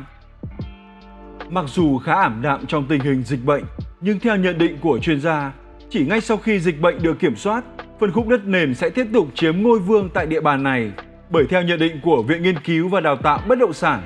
Mặc 1.51 1.65
dù 1.69 1.99
khá 1.99 2.15
ảm 2.15 2.43
đạm 2.43 2.67
trong 2.67 2.87
tình 2.89 3.01
hình 3.01 3.23
dịch 3.23 3.45
bệnh, 3.45 3.65
nhưng 4.01 4.21
theo 4.21 4.37
nhận 4.37 4.59
định 4.59 4.79
của 4.81 4.99
chuyên 4.99 5.21
gia, 5.21 5.53
chỉ 5.91 6.07
ngay 6.07 6.21
sau 6.21 6.37
khi 6.37 6.61
dịch 6.61 6.81
bệnh 6.81 7.03
được 7.03 7.19
kiểm 7.19 7.37
soát, 7.37 7.65
phân 8.01 8.13
khúc 8.13 8.29
đất 8.29 8.47
nền 8.47 8.75
sẽ 8.75 8.91
tiếp 8.91 9.07
tục 9.13 9.29
chiếm 9.35 9.63
ngôi 9.63 9.79
vương 9.79 10.09
tại 10.15 10.27
địa 10.27 10.41
bàn 10.41 10.63
này. 10.63 10.91
Bởi 11.31 11.45
theo 11.47 11.63
nhận 11.63 11.79
định 11.79 12.01
của 12.03 12.23
Viện 12.23 12.43
Nghiên 12.43 12.59
cứu 12.65 12.89
và 12.89 13.01
Đào 13.01 13.17
tạo 13.17 13.41
Bất 13.49 13.59
động 13.59 13.73
sản, 13.73 14.01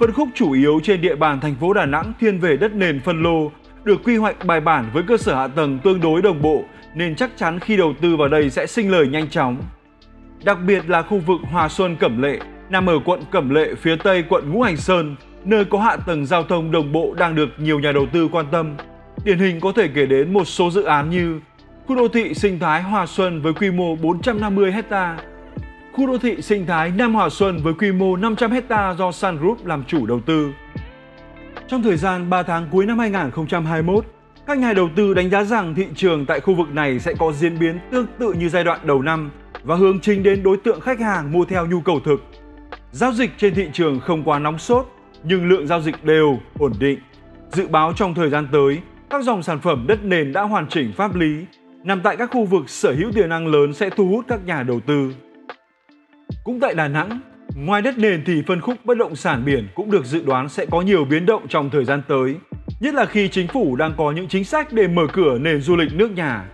phân 0.00 0.12
khúc 0.12 0.28
chủ 0.34 0.52
yếu 0.52 0.80
trên 0.82 1.00
địa 1.00 1.14
bàn 1.14 1.40
thành 1.40 1.54
phố 1.60 1.72
Đà 1.72 1.86
Nẵng 1.86 2.12
thiên 2.20 2.38
về 2.38 2.56
đất 2.56 2.74
nền 2.74 3.00
phân 3.00 3.22
lô, 3.22 3.50
được 3.84 4.00
quy 4.04 4.16
hoạch 4.16 4.46
bài 4.46 4.60
bản 4.60 4.90
với 4.92 5.02
cơ 5.08 5.16
sở 5.16 5.34
hạ 5.34 5.48
tầng 5.48 5.78
tương 5.78 6.00
đối 6.00 6.22
đồng 6.22 6.42
bộ 6.42 6.64
nên 6.94 7.14
chắc 7.14 7.30
chắn 7.36 7.58
khi 7.58 7.76
đầu 7.76 7.94
tư 8.00 8.16
vào 8.16 8.28
đây 8.28 8.50
sẽ 8.50 8.66
sinh 8.66 8.90
lời 8.90 9.08
nhanh 9.08 9.28
chóng. 9.28 9.56
Đặc 10.44 10.58
biệt 10.66 10.88
là 10.88 11.02
khu 11.02 11.18
vực 11.18 11.40
Hòa 11.52 11.68
Xuân 11.68 11.96
Cẩm 11.96 12.22
Lệ, 12.22 12.38
nằm 12.70 12.86
ở 12.86 12.98
quận 13.04 13.20
Cẩm 13.30 13.50
Lệ 13.54 13.74
phía 13.74 13.96
tây 13.96 14.24
quận 14.28 14.52
Ngũ 14.52 14.62
Hành 14.62 14.76
Sơn, 14.76 15.16
nơi 15.44 15.64
có 15.64 15.78
hạ 15.78 15.96
tầng 15.96 16.26
giao 16.26 16.42
thông 16.42 16.70
đồng 16.70 16.92
bộ 16.92 17.14
đang 17.18 17.34
được 17.34 17.48
nhiều 17.58 17.80
nhà 17.80 17.92
đầu 17.92 18.06
tư 18.12 18.28
quan 18.32 18.46
tâm. 18.50 18.76
Điển 19.24 19.38
hình 19.38 19.60
có 19.60 19.72
thể 19.72 19.88
kể 19.94 20.06
đến 20.06 20.32
một 20.32 20.44
số 20.44 20.70
dự 20.70 20.82
án 20.82 21.10
như 21.10 21.40
khu 21.86 21.96
đô 21.96 22.08
thị 22.08 22.34
sinh 22.34 22.58
thái 22.58 22.82
Hòa 22.82 23.06
Xuân 23.06 23.42
với 23.42 23.52
quy 23.52 23.70
mô 23.70 23.96
450 23.96 24.72
hecta, 24.72 25.18
khu 25.92 26.06
đô 26.06 26.18
thị 26.18 26.42
sinh 26.42 26.66
thái 26.66 26.90
Nam 26.90 27.14
Hòa 27.14 27.28
Xuân 27.28 27.58
với 27.62 27.74
quy 27.74 27.92
mô 27.92 28.16
500 28.16 28.50
hecta 28.50 28.94
do 28.98 29.12
Sun 29.12 29.36
Group 29.36 29.66
làm 29.66 29.84
chủ 29.84 30.06
đầu 30.06 30.20
tư. 30.20 30.52
Trong 31.68 31.82
thời 31.82 31.96
gian 31.96 32.30
3 32.30 32.42
tháng 32.42 32.68
cuối 32.70 32.86
năm 32.86 32.98
2021, 32.98 34.04
các 34.46 34.58
nhà 34.58 34.72
đầu 34.72 34.88
tư 34.96 35.14
đánh 35.14 35.30
giá 35.30 35.44
rằng 35.44 35.74
thị 35.74 35.86
trường 35.94 36.26
tại 36.26 36.40
khu 36.40 36.54
vực 36.54 36.68
này 36.68 36.98
sẽ 36.98 37.14
có 37.18 37.32
diễn 37.32 37.58
biến 37.58 37.78
tương 37.90 38.06
tự 38.18 38.32
như 38.32 38.48
giai 38.48 38.64
đoạn 38.64 38.80
đầu 38.84 39.02
năm 39.02 39.30
và 39.64 39.76
hướng 39.76 40.00
chính 40.00 40.22
đến 40.22 40.42
đối 40.42 40.56
tượng 40.56 40.80
khách 40.80 41.00
hàng 41.00 41.32
mua 41.32 41.44
theo 41.44 41.66
nhu 41.66 41.80
cầu 41.80 42.00
thực. 42.00 42.24
Giao 42.92 43.12
dịch 43.12 43.30
trên 43.38 43.54
thị 43.54 43.68
trường 43.72 44.00
không 44.00 44.24
quá 44.24 44.38
nóng 44.38 44.58
sốt, 44.58 44.86
nhưng 45.24 45.48
lượng 45.48 45.66
giao 45.66 45.80
dịch 45.80 46.04
đều, 46.04 46.38
ổn 46.58 46.72
định. 46.78 46.98
Dự 47.52 47.66
báo 47.68 47.92
trong 47.96 48.14
thời 48.14 48.30
gian 48.30 48.48
tới, 48.52 48.80
các 49.10 49.24
dòng 49.24 49.42
sản 49.42 49.60
phẩm 49.60 49.84
đất 49.88 50.04
nền 50.04 50.32
đã 50.32 50.42
hoàn 50.42 50.68
chỉnh 50.68 50.92
pháp 50.96 51.16
lý, 51.16 51.44
nằm 51.84 52.00
tại 52.00 52.16
các 52.16 52.30
khu 52.32 52.44
vực 52.44 52.68
sở 52.68 52.92
hữu 52.92 53.12
tiềm 53.12 53.28
năng 53.28 53.46
lớn 53.46 53.72
sẽ 53.72 53.90
thu 53.90 54.08
hút 54.08 54.24
các 54.28 54.40
nhà 54.46 54.62
đầu 54.62 54.80
tư. 54.80 55.14
Cũng 56.44 56.60
tại 56.60 56.74
Đà 56.74 56.88
Nẵng, 56.88 57.20
ngoài 57.56 57.82
đất 57.82 57.98
nền 57.98 58.22
thì 58.26 58.42
phân 58.46 58.60
khúc 58.60 58.76
bất 58.84 58.98
động 58.98 59.16
sản 59.16 59.44
biển 59.44 59.68
cũng 59.74 59.90
được 59.90 60.04
dự 60.04 60.22
đoán 60.26 60.48
sẽ 60.48 60.66
có 60.66 60.80
nhiều 60.80 61.04
biến 61.04 61.26
động 61.26 61.48
trong 61.48 61.70
thời 61.70 61.84
gian 61.84 62.02
tới 62.08 62.36
nhất 62.80 62.94
là 62.94 63.06
khi 63.06 63.28
chính 63.28 63.48
phủ 63.48 63.76
đang 63.76 63.94
có 63.96 64.12
những 64.12 64.28
chính 64.28 64.44
sách 64.44 64.72
để 64.72 64.88
mở 64.88 65.02
cửa 65.12 65.38
nền 65.38 65.60
du 65.60 65.76
lịch 65.76 65.94
nước 65.94 66.10
nhà. 66.10 66.44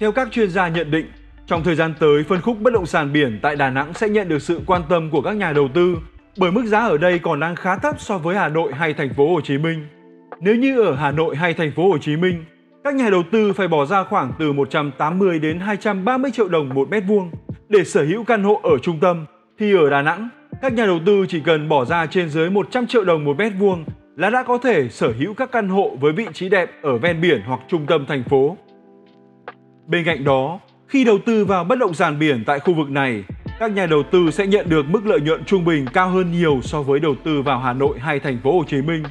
Theo 0.00 0.12
các 0.12 0.28
chuyên 0.30 0.50
gia 0.50 0.68
nhận 0.68 0.90
định, 0.90 1.06
trong 1.46 1.64
thời 1.64 1.74
gian 1.74 1.94
tới, 1.98 2.24
phân 2.24 2.40
khúc 2.40 2.60
bất 2.60 2.72
động 2.72 2.86
sản 2.86 3.12
biển 3.12 3.38
tại 3.42 3.56
Đà 3.56 3.70
Nẵng 3.70 3.94
sẽ 3.94 4.08
nhận 4.08 4.28
được 4.28 4.42
sự 4.42 4.60
quan 4.66 4.82
tâm 4.88 5.10
của 5.10 5.22
các 5.22 5.36
nhà 5.36 5.52
đầu 5.52 5.68
tư 5.74 5.96
bởi 6.36 6.52
mức 6.52 6.64
giá 6.64 6.78
ở 6.78 6.98
đây 6.98 7.18
còn 7.18 7.40
đang 7.40 7.56
khá 7.56 7.76
thấp 7.76 8.00
so 8.00 8.18
với 8.18 8.36
Hà 8.36 8.48
Nội 8.48 8.72
hay 8.74 8.94
thành 8.94 9.14
phố 9.14 9.34
Hồ 9.34 9.40
Chí 9.40 9.58
Minh. 9.58 9.86
Nếu 10.40 10.56
như 10.56 10.80
ở 10.80 10.94
Hà 10.94 11.10
Nội 11.10 11.36
hay 11.36 11.54
thành 11.54 11.72
phố 11.72 11.88
Hồ 11.88 11.98
Chí 11.98 12.16
Minh, 12.16 12.44
các 12.84 12.94
nhà 12.94 13.10
đầu 13.10 13.22
tư 13.32 13.52
phải 13.52 13.68
bỏ 13.68 13.86
ra 13.86 14.04
khoảng 14.04 14.32
từ 14.38 14.52
180 14.52 15.38
đến 15.38 15.60
230 15.60 16.30
triệu 16.30 16.48
đồng 16.48 16.68
một 16.68 16.88
mét 16.90 17.02
vuông 17.06 17.30
để 17.68 17.84
sở 17.84 18.04
hữu 18.04 18.24
căn 18.24 18.44
hộ 18.44 18.60
ở 18.62 18.78
trung 18.82 19.00
tâm, 19.00 19.26
thì 19.58 19.74
ở 19.76 19.90
Đà 19.90 20.02
Nẵng, 20.02 20.28
các 20.62 20.72
nhà 20.72 20.86
đầu 20.86 20.98
tư 21.06 21.26
chỉ 21.28 21.40
cần 21.40 21.68
bỏ 21.68 21.84
ra 21.84 22.06
trên 22.06 22.28
dưới 22.28 22.50
100 22.50 22.86
triệu 22.86 23.04
đồng 23.04 23.24
một 23.24 23.36
mét 23.38 23.52
vuông 23.58 23.84
là 24.16 24.30
đã 24.30 24.42
có 24.42 24.58
thể 24.58 24.88
sở 24.88 25.12
hữu 25.18 25.34
các 25.34 25.52
căn 25.52 25.68
hộ 25.68 25.96
với 26.00 26.12
vị 26.12 26.26
trí 26.32 26.48
đẹp 26.48 26.70
ở 26.82 26.98
ven 26.98 27.20
biển 27.20 27.40
hoặc 27.46 27.60
trung 27.68 27.86
tâm 27.86 28.06
thành 28.08 28.24
phố. 28.24 28.56
Bên 29.86 30.04
cạnh 30.04 30.24
đó, 30.24 30.60
khi 30.88 31.04
đầu 31.04 31.18
tư 31.26 31.44
vào 31.44 31.64
bất 31.64 31.78
động 31.78 31.94
sản 31.94 32.18
biển 32.18 32.44
tại 32.46 32.58
khu 32.58 32.74
vực 32.74 32.90
này, 32.90 33.24
các 33.58 33.70
nhà 33.70 33.86
đầu 33.86 34.02
tư 34.02 34.30
sẽ 34.30 34.46
nhận 34.46 34.68
được 34.68 34.86
mức 34.88 35.06
lợi 35.06 35.20
nhuận 35.20 35.44
trung 35.44 35.64
bình 35.64 35.86
cao 35.92 36.08
hơn 36.08 36.32
nhiều 36.32 36.60
so 36.62 36.82
với 36.82 37.00
đầu 37.00 37.14
tư 37.24 37.42
vào 37.42 37.58
Hà 37.58 37.72
Nội 37.72 37.98
hay 37.98 38.20
thành 38.20 38.38
phố 38.42 38.52
Hồ 38.52 38.64
Chí 38.68 38.82
Minh. 38.82 39.02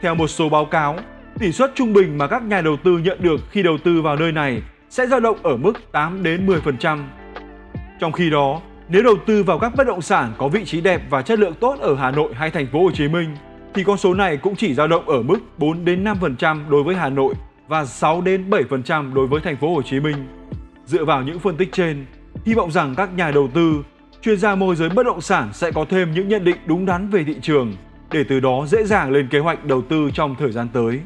Theo 0.00 0.14
một 0.14 0.28
số 0.28 0.48
báo 0.48 0.64
cáo, 0.64 0.96
tỷ 1.38 1.52
suất 1.52 1.72
trung 1.74 1.92
bình 1.92 2.18
mà 2.18 2.26
các 2.26 2.42
nhà 2.42 2.60
đầu 2.60 2.76
tư 2.76 2.98
nhận 2.98 3.18
được 3.22 3.40
khi 3.50 3.62
đầu 3.62 3.78
tư 3.84 4.02
vào 4.02 4.16
nơi 4.16 4.32
này 4.32 4.62
sẽ 4.90 5.06
dao 5.06 5.20
động 5.20 5.38
ở 5.42 5.56
mức 5.56 5.72
8 5.92 6.22
đến 6.22 6.46
10%. 6.46 6.98
Trong 8.00 8.12
khi 8.12 8.30
đó, 8.30 8.60
nếu 8.88 9.02
đầu 9.02 9.14
tư 9.26 9.42
vào 9.42 9.58
các 9.58 9.72
bất 9.76 9.86
động 9.86 10.02
sản 10.02 10.32
có 10.38 10.48
vị 10.48 10.64
trí 10.64 10.80
đẹp 10.80 11.02
và 11.10 11.22
chất 11.22 11.38
lượng 11.38 11.54
tốt 11.60 11.76
ở 11.80 11.94
Hà 11.94 12.10
Nội 12.10 12.34
hay 12.34 12.50
thành 12.50 12.66
phố 12.72 12.82
Hồ 12.82 12.90
Chí 12.90 13.08
Minh 13.08 13.36
thì 13.74 13.84
con 13.84 13.96
số 13.96 14.14
này 14.14 14.36
cũng 14.36 14.56
chỉ 14.56 14.74
dao 14.74 14.88
động 14.88 15.08
ở 15.08 15.22
mức 15.22 15.38
4 15.58 15.84
đến 15.84 16.04
5% 16.04 16.68
đối 16.68 16.82
với 16.82 16.96
Hà 16.96 17.08
Nội 17.08 17.34
và 17.68 17.84
6 17.84 18.20
đến 18.20 18.50
7% 18.50 19.14
đối 19.14 19.26
với 19.26 19.40
thành 19.40 19.56
phố 19.56 19.74
Hồ 19.74 19.82
Chí 19.82 20.00
Minh. 20.00 20.16
Dựa 20.86 21.04
vào 21.04 21.22
những 21.22 21.38
phân 21.38 21.56
tích 21.56 21.68
trên, 21.72 22.06
hy 22.44 22.54
vọng 22.54 22.70
rằng 22.70 22.94
các 22.94 23.10
nhà 23.16 23.30
đầu 23.30 23.48
tư, 23.54 23.82
chuyên 24.22 24.38
gia 24.38 24.54
môi 24.54 24.76
giới 24.76 24.88
bất 24.88 25.06
động 25.06 25.20
sản 25.20 25.50
sẽ 25.52 25.70
có 25.70 25.84
thêm 25.88 26.12
những 26.12 26.28
nhận 26.28 26.44
định 26.44 26.56
đúng 26.66 26.86
đắn 26.86 27.10
về 27.10 27.24
thị 27.24 27.36
trường 27.42 27.72
để 28.10 28.24
từ 28.28 28.40
đó 28.40 28.66
dễ 28.66 28.84
dàng 28.84 29.10
lên 29.10 29.28
kế 29.28 29.38
hoạch 29.38 29.64
đầu 29.64 29.82
tư 29.82 30.10
trong 30.14 30.34
thời 30.38 30.52
gian 30.52 30.68
tới. 30.72 31.00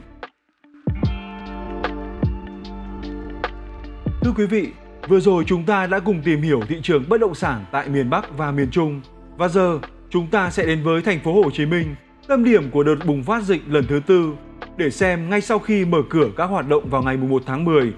Thưa 4.29 4.35
quý 4.37 4.47
vị, 4.47 4.69
vừa 5.09 5.21
rồi 5.21 5.45
chúng 5.47 5.65
ta 5.65 5.87
đã 5.87 5.99
cùng 5.99 6.23
tìm 6.23 6.43
hiểu 6.43 6.61
thị 6.69 6.77
trường 6.83 7.05
bất 7.09 7.21
động 7.21 7.35
sản 7.35 7.65
tại 7.73 7.89
miền 7.89 8.11
Bắc 8.11 8.39
và 8.39 8.51
miền 8.51 8.71
Trung 8.71 9.01
và 9.37 9.49
giờ 9.49 9.79
chúng 10.11 10.27
ta 10.27 10.51
sẽ 10.51 10.67
đến 10.67 10.83
với 10.83 11.03
thành 11.03 11.21
phố 11.21 11.43
Hồ 11.43 11.51
Chí 11.51 11.67
Minh 11.67 11.95
tâm 12.27 12.45
điểm 12.45 12.71
của 12.71 12.83
đợt 12.83 12.97
bùng 13.07 13.25
phát 13.25 13.43
dịch 13.43 13.63
lần 13.69 13.87
thứ 13.87 14.01
tư 14.07 14.33
để 14.77 14.91
xem 14.91 15.31
ngay 15.31 15.41
sau 15.41 15.59
khi 15.59 15.85
mở 15.85 15.99
cửa 16.11 16.29
các 16.37 16.45
hoạt 16.45 16.69
động 16.69 16.91
vào 16.91 17.03
ngày 17.03 17.17
1 17.17 17.43
tháng 17.47 17.65
10 17.65 17.93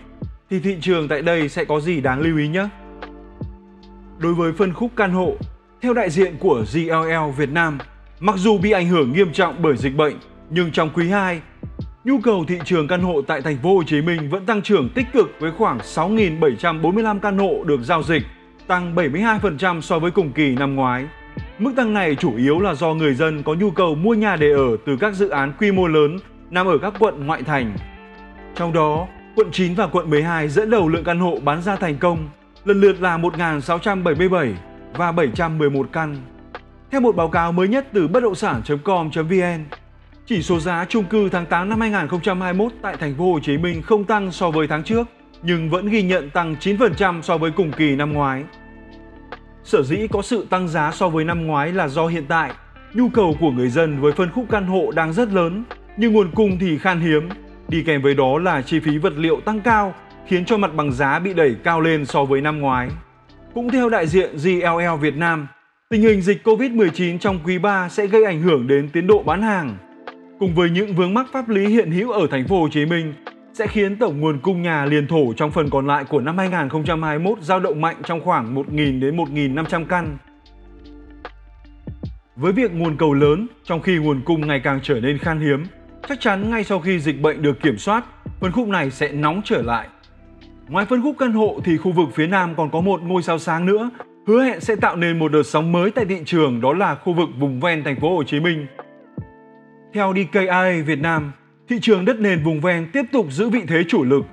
thì 0.50 0.60
thị 0.60 0.76
trường 0.80 1.08
tại 1.08 1.22
đây 1.22 1.48
sẽ 1.48 1.64
có 1.64 1.80
gì 1.80 2.00
đáng 2.00 2.20
lưu 2.20 2.38
ý 2.38 2.48
nhé. 2.48 2.68
Đối 4.18 4.34
với 4.34 4.52
phân 4.52 4.72
khúc 4.72 4.90
căn 4.96 5.12
hộ, 5.12 5.36
theo 5.82 5.94
đại 5.94 6.10
diện 6.10 6.36
của 6.40 6.64
GLL 6.74 7.30
Việt 7.36 7.50
Nam, 7.52 7.78
mặc 8.20 8.36
dù 8.38 8.58
bị 8.58 8.70
ảnh 8.70 8.88
hưởng 8.88 9.12
nghiêm 9.12 9.32
trọng 9.32 9.62
bởi 9.62 9.76
dịch 9.76 9.96
bệnh, 9.96 10.14
nhưng 10.50 10.72
trong 10.72 10.90
quý 10.94 11.08
2, 11.08 11.40
nhu 12.04 12.20
cầu 12.20 12.44
thị 12.48 12.58
trường 12.64 12.88
căn 12.88 13.00
hộ 13.00 13.22
tại 13.22 13.42
thành 13.42 13.56
phố 13.62 13.74
Hồ 13.74 13.82
Chí 13.82 14.02
Minh 14.02 14.30
vẫn 14.30 14.46
tăng 14.46 14.62
trưởng 14.62 14.88
tích 14.94 15.06
cực 15.12 15.30
với 15.40 15.52
khoảng 15.58 15.78
6.745 15.78 17.20
căn 17.20 17.38
hộ 17.38 17.64
được 17.64 17.80
giao 17.82 18.02
dịch, 18.02 18.22
tăng 18.66 18.94
72% 18.94 19.80
so 19.80 19.98
với 19.98 20.10
cùng 20.10 20.32
kỳ 20.32 20.54
năm 20.54 20.74
ngoái. 20.74 21.06
Mức 21.58 21.72
tăng 21.76 21.94
này 21.94 22.14
chủ 22.14 22.36
yếu 22.36 22.60
là 22.60 22.74
do 22.74 22.94
người 22.94 23.14
dân 23.14 23.42
có 23.42 23.54
nhu 23.54 23.70
cầu 23.70 23.94
mua 23.94 24.14
nhà 24.14 24.36
để 24.36 24.52
ở 24.52 24.76
từ 24.86 24.96
các 24.96 25.14
dự 25.14 25.28
án 25.28 25.52
quy 25.58 25.72
mô 25.72 25.86
lớn 25.86 26.18
nằm 26.50 26.66
ở 26.66 26.78
các 26.78 26.94
quận 26.98 27.26
ngoại 27.26 27.42
thành. 27.42 27.76
Trong 28.54 28.72
đó, 28.72 29.06
quận 29.36 29.50
9 29.52 29.74
và 29.74 29.86
quận 29.86 30.10
12 30.10 30.48
dẫn 30.48 30.70
đầu 30.70 30.88
lượng 30.88 31.04
căn 31.04 31.20
hộ 31.20 31.38
bán 31.44 31.62
ra 31.62 31.76
thành 31.76 31.98
công, 31.98 32.28
lần 32.64 32.80
lượt 32.80 33.00
là 33.00 33.18
1.677 33.18 34.52
và 34.94 35.12
711 35.12 35.88
căn. 35.92 36.16
Theo 36.90 37.00
một 37.00 37.16
báo 37.16 37.28
cáo 37.28 37.52
mới 37.52 37.68
nhất 37.68 37.88
từ 37.92 38.08
bất 38.08 38.22
động 38.22 38.34
sản.com.vn, 38.34 39.64
chỉ 40.30 40.42
số 40.42 40.60
giá 40.60 40.84
chung 40.88 41.04
cư 41.04 41.28
tháng 41.28 41.46
8 41.46 41.68
năm 41.68 41.80
2021 41.80 42.72
tại 42.82 42.96
thành 42.96 43.14
phố 43.18 43.32
Hồ 43.32 43.40
Chí 43.42 43.58
Minh 43.58 43.82
không 43.82 44.04
tăng 44.04 44.32
so 44.32 44.50
với 44.50 44.66
tháng 44.66 44.82
trước, 44.82 45.06
nhưng 45.42 45.70
vẫn 45.70 45.88
ghi 45.88 46.02
nhận 46.02 46.30
tăng 46.30 46.56
9% 46.60 47.22
so 47.22 47.38
với 47.38 47.50
cùng 47.50 47.72
kỳ 47.72 47.96
năm 47.96 48.12
ngoái. 48.12 48.44
Sở 49.64 49.82
dĩ 49.82 50.06
có 50.12 50.22
sự 50.22 50.46
tăng 50.50 50.68
giá 50.68 50.90
so 50.92 51.08
với 51.08 51.24
năm 51.24 51.46
ngoái 51.46 51.72
là 51.72 51.88
do 51.88 52.06
hiện 52.06 52.24
tại 52.28 52.52
nhu 52.94 53.08
cầu 53.08 53.36
của 53.40 53.50
người 53.50 53.68
dân 53.68 54.00
với 54.00 54.12
phân 54.12 54.30
khúc 54.30 54.46
căn 54.50 54.66
hộ 54.66 54.90
đang 54.94 55.12
rất 55.12 55.32
lớn, 55.32 55.64
nhưng 55.96 56.12
nguồn 56.12 56.30
cung 56.34 56.58
thì 56.58 56.78
khan 56.78 57.00
hiếm. 57.00 57.28
Đi 57.68 57.82
kèm 57.86 58.02
với 58.02 58.14
đó 58.14 58.38
là 58.38 58.62
chi 58.62 58.80
phí 58.80 58.98
vật 58.98 59.12
liệu 59.16 59.40
tăng 59.40 59.60
cao, 59.60 59.94
khiến 60.26 60.44
cho 60.44 60.56
mặt 60.56 60.74
bằng 60.74 60.92
giá 60.92 61.18
bị 61.18 61.34
đẩy 61.34 61.56
cao 61.64 61.80
lên 61.80 62.06
so 62.06 62.24
với 62.24 62.40
năm 62.40 62.60
ngoái. 62.60 62.88
Cũng 63.54 63.70
theo 63.70 63.88
đại 63.88 64.06
diện 64.06 64.36
GLL 64.36 65.00
Việt 65.00 65.16
Nam, 65.16 65.48
tình 65.88 66.02
hình 66.02 66.22
dịch 66.22 66.46
COVID-19 66.46 67.18
trong 67.18 67.38
quý 67.44 67.58
3 67.58 67.88
sẽ 67.88 68.06
gây 68.06 68.24
ảnh 68.24 68.42
hưởng 68.42 68.66
đến 68.66 68.88
tiến 68.92 69.06
độ 69.06 69.22
bán 69.22 69.42
hàng. 69.42 69.76
Cùng 70.40 70.54
với 70.54 70.70
những 70.70 70.94
vướng 70.94 71.14
mắc 71.14 71.26
pháp 71.32 71.48
lý 71.48 71.66
hiện 71.66 71.90
hữu 71.90 72.10
ở 72.10 72.26
thành 72.30 72.48
phố 72.48 72.60
Hồ 72.60 72.68
Chí 72.68 72.86
Minh 72.86 73.14
sẽ 73.52 73.66
khiến 73.66 73.96
tổng 73.96 74.20
nguồn 74.20 74.38
cung 74.38 74.62
nhà 74.62 74.84
liền 74.84 75.06
thổ 75.06 75.32
trong 75.32 75.50
phần 75.50 75.70
còn 75.70 75.86
lại 75.86 76.04
của 76.04 76.20
năm 76.20 76.38
2021 76.38 77.42
dao 77.42 77.60
động 77.60 77.80
mạnh 77.80 77.96
trong 78.04 78.20
khoảng 78.20 78.54
1.000 78.54 79.00
đến 79.00 79.16
1.500 79.16 79.84
căn. 79.84 80.18
Với 82.36 82.52
việc 82.52 82.72
nguồn 82.74 82.96
cầu 82.96 83.14
lớn 83.14 83.46
trong 83.64 83.82
khi 83.82 83.96
nguồn 83.98 84.20
cung 84.24 84.46
ngày 84.46 84.60
càng 84.64 84.80
trở 84.82 85.00
nên 85.00 85.18
khan 85.18 85.40
hiếm, 85.40 85.64
chắc 86.08 86.20
chắn 86.20 86.50
ngay 86.50 86.64
sau 86.64 86.80
khi 86.80 86.98
dịch 86.98 87.20
bệnh 87.20 87.42
được 87.42 87.60
kiểm 87.62 87.78
soát, 87.78 88.04
phân 88.40 88.52
khúc 88.52 88.68
này 88.68 88.90
sẽ 88.90 89.12
nóng 89.12 89.40
trở 89.44 89.62
lại. 89.62 89.88
Ngoài 90.68 90.86
phân 90.86 91.02
khúc 91.02 91.16
căn 91.18 91.32
hộ 91.32 91.60
thì 91.64 91.76
khu 91.76 91.92
vực 91.92 92.08
phía 92.14 92.26
Nam 92.26 92.54
còn 92.56 92.70
có 92.70 92.80
một 92.80 93.02
ngôi 93.02 93.22
sao 93.22 93.38
sáng 93.38 93.66
nữa, 93.66 93.90
hứa 94.26 94.44
hẹn 94.44 94.60
sẽ 94.60 94.76
tạo 94.76 94.96
nên 94.96 95.18
một 95.18 95.32
đợt 95.32 95.42
sóng 95.42 95.72
mới 95.72 95.90
tại 95.90 96.04
thị 96.04 96.22
trường 96.26 96.60
đó 96.60 96.72
là 96.72 96.94
khu 96.94 97.12
vực 97.12 97.28
vùng 97.38 97.60
ven 97.60 97.84
thành 97.84 98.00
phố 98.00 98.16
Hồ 98.16 98.24
Chí 98.24 98.40
Minh. 98.40 98.66
Theo 99.92 100.14
DKIA 100.14 100.82
Việt 100.86 101.00
Nam, 101.00 101.32
thị 101.68 101.78
trường 101.82 102.04
đất 102.04 102.20
nền 102.20 102.42
vùng 102.44 102.60
ven 102.60 102.90
tiếp 102.92 103.02
tục 103.12 103.26
giữ 103.30 103.48
vị 103.48 103.60
thế 103.68 103.84
chủ 103.88 104.04
lực. 104.04 104.24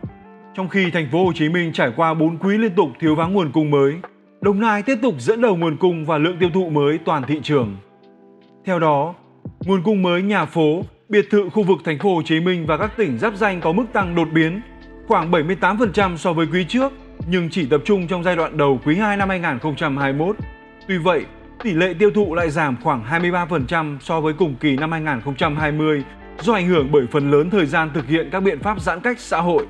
Trong 0.55 0.69
khi 0.69 0.91
thành 0.91 1.07
phố 1.11 1.25
Hồ 1.25 1.33
Chí 1.35 1.49
Minh 1.49 1.73
trải 1.73 1.91
qua 1.95 2.13
4 2.13 2.37
quý 2.37 2.57
liên 2.57 2.75
tục 2.75 2.89
thiếu 2.99 3.15
vắng 3.15 3.33
nguồn 3.33 3.51
cung 3.51 3.71
mới, 3.71 3.93
Đồng 4.41 4.59
Nai 4.59 4.83
tiếp 4.83 4.97
tục 5.01 5.15
dẫn 5.19 5.41
đầu 5.41 5.55
nguồn 5.55 5.77
cung 5.77 6.05
và 6.05 6.17
lượng 6.17 6.37
tiêu 6.39 6.49
thụ 6.53 6.69
mới 6.69 6.97
toàn 6.97 7.23
thị 7.27 7.39
trường. 7.43 7.77
Theo 8.65 8.79
đó, 8.79 9.13
nguồn 9.65 9.83
cung 9.83 10.01
mới 10.01 10.21
nhà 10.21 10.45
phố, 10.45 10.81
biệt 11.09 11.25
thự 11.29 11.49
khu 11.49 11.63
vực 11.63 11.79
thành 11.85 11.99
phố 11.99 12.15
Hồ 12.15 12.21
Chí 12.25 12.39
Minh 12.39 12.65
và 12.65 12.77
các 12.77 12.97
tỉnh 12.97 13.17
giáp 13.17 13.35
danh 13.35 13.61
có 13.61 13.71
mức 13.71 13.85
tăng 13.93 14.15
đột 14.15 14.27
biến, 14.33 14.61
khoảng 15.07 15.31
78% 15.31 16.17
so 16.17 16.33
với 16.33 16.47
quý 16.53 16.65
trước, 16.67 16.93
nhưng 17.29 17.49
chỉ 17.49 17.65
tập 17.65 17.81
trung 17.85 18.07
trong 18.07 18.23
giai 18.23 18.35
đoạn 18.35 18.57
đầu 18.57 18.79
quý 18.85 18.95
2 18.95 19.17
năm 19.17 19.29
2021. 19.29 20.35
Tuy 20.87 20.97
vậy, 20.97 21.25
tỷ 21.63 21.73
lệ 21.73 21.93
tiêu 21.99 22.11
thụ 22.11 22.35
lại 22.35 22.49
giảm 22.49 22.77
khoảng 22.83 23.03
23% 23.03 23.97
so 23.99 24.21
với 24.21 24.33
cùng 24.33 24.55
kỳ 24.59 24.75
năm 24.75 24.91
2020 24.91 26.03
do 26.39 26.53
ảnh 26.53 26.67
hưởng 26.67 26.87
bởi 26.91 27.05
phần 27.11 27.31
lớn 27.31 27.49
thời 27.49 27.65
gian 27.65 27.89
thực 27.93 28.07
hiện 28.07 28.29
các 28.31 28.39
biện 28.39 28.59
pháp 28.59 28.81
giãn 28.81 28.99
cách 28.99 29.19
xã 29.19 29.41
hội. 29.41 29.65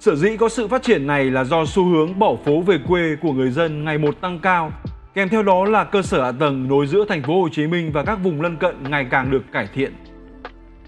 Sở 0.00 0.16
dĩ 0.16 0.36
có 0.36 0.48
sự 0.48 0.68
phát 0.68 0.82
triển 0.82 1.06
này 1.06 1.24
là 1.24 1.44
do 1.44 1.64
xu 1.64 1.84
hướng 1.84 2.18
bỏ 2.18 2.36
phố 2.44 2.60
về 2.60 2.78
quê 2.88 3.16
của 3.22 3.32
người 3.32 3.50
dân 3.50 3.84
ngày 3.84 3.98
một 3.98 4.20
tăng 4.20 4.38
cao 4.38 4.72
Kèm 5.16 5.28
theo 5.28 5.42
đó 5.42 5.64
là 5.64 5.84
cơ 5.84 6.02
sở 6.02 6.22
hạ 6.22 6.32
tầng 6.32 6.68
nối 6.68 6.86
giữa 6.86 7.04
thành 7.08 7.22
phố 7.22 7.42
Hồ 7.42 7.48
Chí 7.48 7.66
Minh 7.66 7.92
và 7.92 8.04
các 8.04 8.18
vùng 8.22 8.42
lân 8.42 8.56
cận 8.56 8.76
ngày 8.90 9.06
càng 9.10 9.30
được 9.30 9.42
cải 9.52 9.68
thiện. 9.74 9.92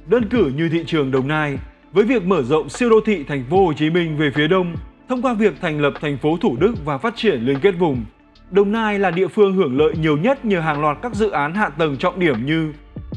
Đơn 0.07 0.29
cử 0.29 0.53
như 0.57 0.69
thị 0.69 0.85
trường 0.87 1.11
Đồng 1.11 1.29
Nai, 1.29 1.59
với 1.93 2.05
việc 2.05 2.25
mở 2.25 2.43
rộng 2.43 2.69
siêu 2.69 2.91
đô 2.91 3.01
thị 3.07 3.25
thành 3.25 3.45
phố 3.51 3.67
Hồ 3.67 3.73
Chí 3.73 3.91
Minh 3.91 4.17
về 4.17 4.31
phía 4.35 4.49
đông 4.49 4.77
thông 5.09 5.23
qua 5.23 5.35
việc 5.35 5.55
thành 5.61 5.81
lập 5.81 5.93
thành 6.01 6.19
phố 6.19 6.37
Thủ 6.41 6.57
Đức 6.61 6.75
và 6.85 6.99
phát 6.99 7.17
triển 7.17 7.41
liên 7.41 7.61
kết 7.61 7.73
vùng, 7.73 8.05
Đồng 8.51 8.73
Nai 8.73 8.99
là 8.99 9.11
địa 9.11 9.29
phương 9.29 9.55
hưởng 9.55 9.79
lợi 9.79 9.95
nhiều 10.01 10.17
nhất 10.17 10.45
nhờ 10.45 10.61
hàng 10.61 10.81
loạt 10.81 10.99
các 11.03 11.15
dự 11.15 11.31
án 11.31 11.55
hạ 11.55 11.69
tầng 11.69 11.97
trọng 11.97 12.21
điểm 12.21 12.47
như 12.47 12.73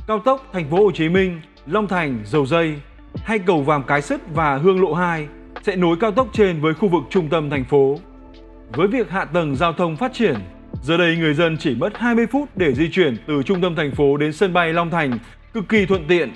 cao 0.07 0.19
tốc 0.19 0.47
thành 0.53 0.69
phố 0.69 0.77
Hồ 0.77 0.91
Chí 0.91 1.09
Minh, 1.09 1.41
Long 1.65 1.87
Thành, 1.87 2.19
Dầu 2.25 2.45
Dây 2.45 2.75
hay 3.15 3.39
cầu 3.39 3.61
Vàm 3.61 3.83
Cái 3.83 4.01
Sứt 4.01 4.21
và 4.33 4.57
Hương 4.57 4.81
Lộ 4.81 4.93
2 4.93 5.27
sẽ 5.63 5.75
nối 5.75 5.97
cao 5.99 6.11
tốc 6.11 6.27
trên 6.33 6.61
với 6.61 6.73
khu 6.73 6.87
vực 6.89 7.03
trung 7.09 7.29
tâm 7.29 7.49
thành 7.49 7.65
phố. 7.65 7.97
Với 8.73 8.87
việc 8.87 9.09
hạ 9.09 9.25
tầng 9.25 9.55
giao 9.55 9.73
thông 9.73 9.97
phát 9.97 10.13
triển, 10.13 10.35
Giờ 10.83 10.97
đây 10.97 11.17
người 11.17 11.33
dân 11.33 11.57
chỉ 11.57 11.75
mất 11.75 11.97
20 11.97 12.27
phút 12.31 12.49
để 12.55 12.73
di 12.73 12.89
chuyển 12.91 13.17
từ 13.27 13.43
trung 13.43 13.61
tâm 13.61 13.75
thành 13.75 13.91
phố 13.91 14.17
đến 14.17 14.33
sân 14.33 14.53
bay 14.53 14.73
Long 14.73 14.89
Thành, 14.89 15.11
cực 15.53 15.69
kỳ 15.69 15.85
thuận 15.85 16.05
tiện. 16.07 16.31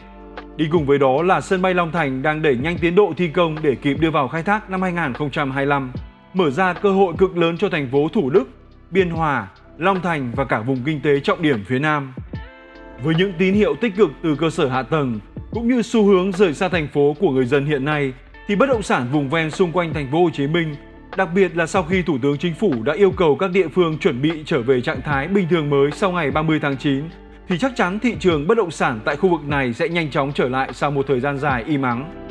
Đi 0.56 0.68
cùng 0.72 0.86
với 0.86 0.98
đó 0.98 1.22
là 1.22 1.42
sân 1.42 1.62
bay 1.62 1.74
Long 1.74 1.92
Thành 1.92 2.22
đang 2.22 2.42
đẩy 2.42 2.56
nhanh 2.56 2.78
tiến 2.78 2.96
độ 2.96 3.14
thi 3.18 3.28
công 3.28 3.56
để 3.62 3.76
kịp 3.76 3.98
đưa 4.00 4.12
vào 4.12 4.28
khai 4.28 4.44
thác 4.44 4.70
năm 4.70 4.82
2025, 4.82 5.92
mở 6.34 6.50
ra 6.50 6.74
cơ 6.74 6.92
hội 6.92 7.14
cực 7.18 7.38
lớn 7.38 7.58
cho 7.58 7.70
thành 7.70 7.90
phố 7.92 8.08
Thủ 8.14 8.30
Đức, 8.30 8.50
Biên 8.92 9.10
Hòa, 9.10 9.48
Long 9.78 10.02
Thành 10.02 10.32
và 10.36 10.46
cả 10.46 10.62
vùng 10.62 10.84
kinh 10.86 11.02
tế 11.02 11.20
trọng 11.20 11.42
điểm 11.42 11.64
phía 11.64 11.80
Nam. 11.80 12.14
Với 13.04 13.16
những 13.16 13.34
tín 13.38 13.54
hiệu 13.54 13.76
tích 13.82 13.96
cực 13.96 14.12
từ 14.24 14.36
cơ 14.36 14.50
sở 14.50 14.68
hạ 14.68 14.84
tầng 14.84 15.20
cũng 15.52 15.68
như 15.68 15.82
xu 15.82 16.06
hướng 16.06 16.32
rời 16.32 16.54
xa 16.54 16.70
thành 16.70 16.88
phố 16.94 17.16
của 17.20 17.32
người 17.32 17.46
dân 17.46 17.66
hiện 17.66 17.86
nay 17.86 18.14
thì 18.48 18.56
bất 18.56 18.66
động 18.70 18.84
sản 18.84 19.08
vùng 19.12 19.30
ven 19.30 19.52
xung 19.52 19.72
quanh 19.72 19.94
thành 19.94 20.12
phố 20.12 20.24
Hồ 20.24 20.30
Chí 20.34 20.48
Minh 20.48 20.76
Đặc 21.18 21.30
biệt 21.36 21.58
là 21.58 21.66
sau 21.66 21.84
khi 21.84 22.02
Thủ 22.02 22.18
tướng 22.22 22.38
Chính 22.38 22.54
phủ 22.54 22.84
đã 22.84 22.94
yêu 22.94 23.12
cầu 23.12 23.36
các 23.36 23.52
địa 23.52 23.68
phương 23.68 23.98
chuẩn 23.98 24.22
bị 24.22 24.44
trở 24.46 24.62
về 24.62 24.82
trạng 24.82 25.02
thái 25.02 25.28
bình 25.28 25.48
thường 25.50 25.70
mới 25.70 25.92
sau 25.92 26.12
ngày 26.12 26.32
30 26.32 26.60
tháng 26.62 26.78
9, 26.78 27.04
thì 27.48 27.58
chắc 27.58 27.72
chắn 27.76 28.00
thị 28.00 28.16
trường 28.20 28.48
bất 28.48 28.58
động 28.58 28.72
sản 28.72 29.00
tại 29.06 29.16
khu 29.16 29.30
vực 29.30 29.48
này 29.48 29.74
sẽ 29.74 29.90
nhanh 29.90 30.12
chóng 30.12 30.32
trở 30.36 30.50
lại 30.50 30.70
sau 30.74 30.92
một 30.92 31.06
thời 31.08 31.20
gian 31.20 31.38
dài 31.38 31.64
im 31.68 31.82
ắng. 31.82 32.28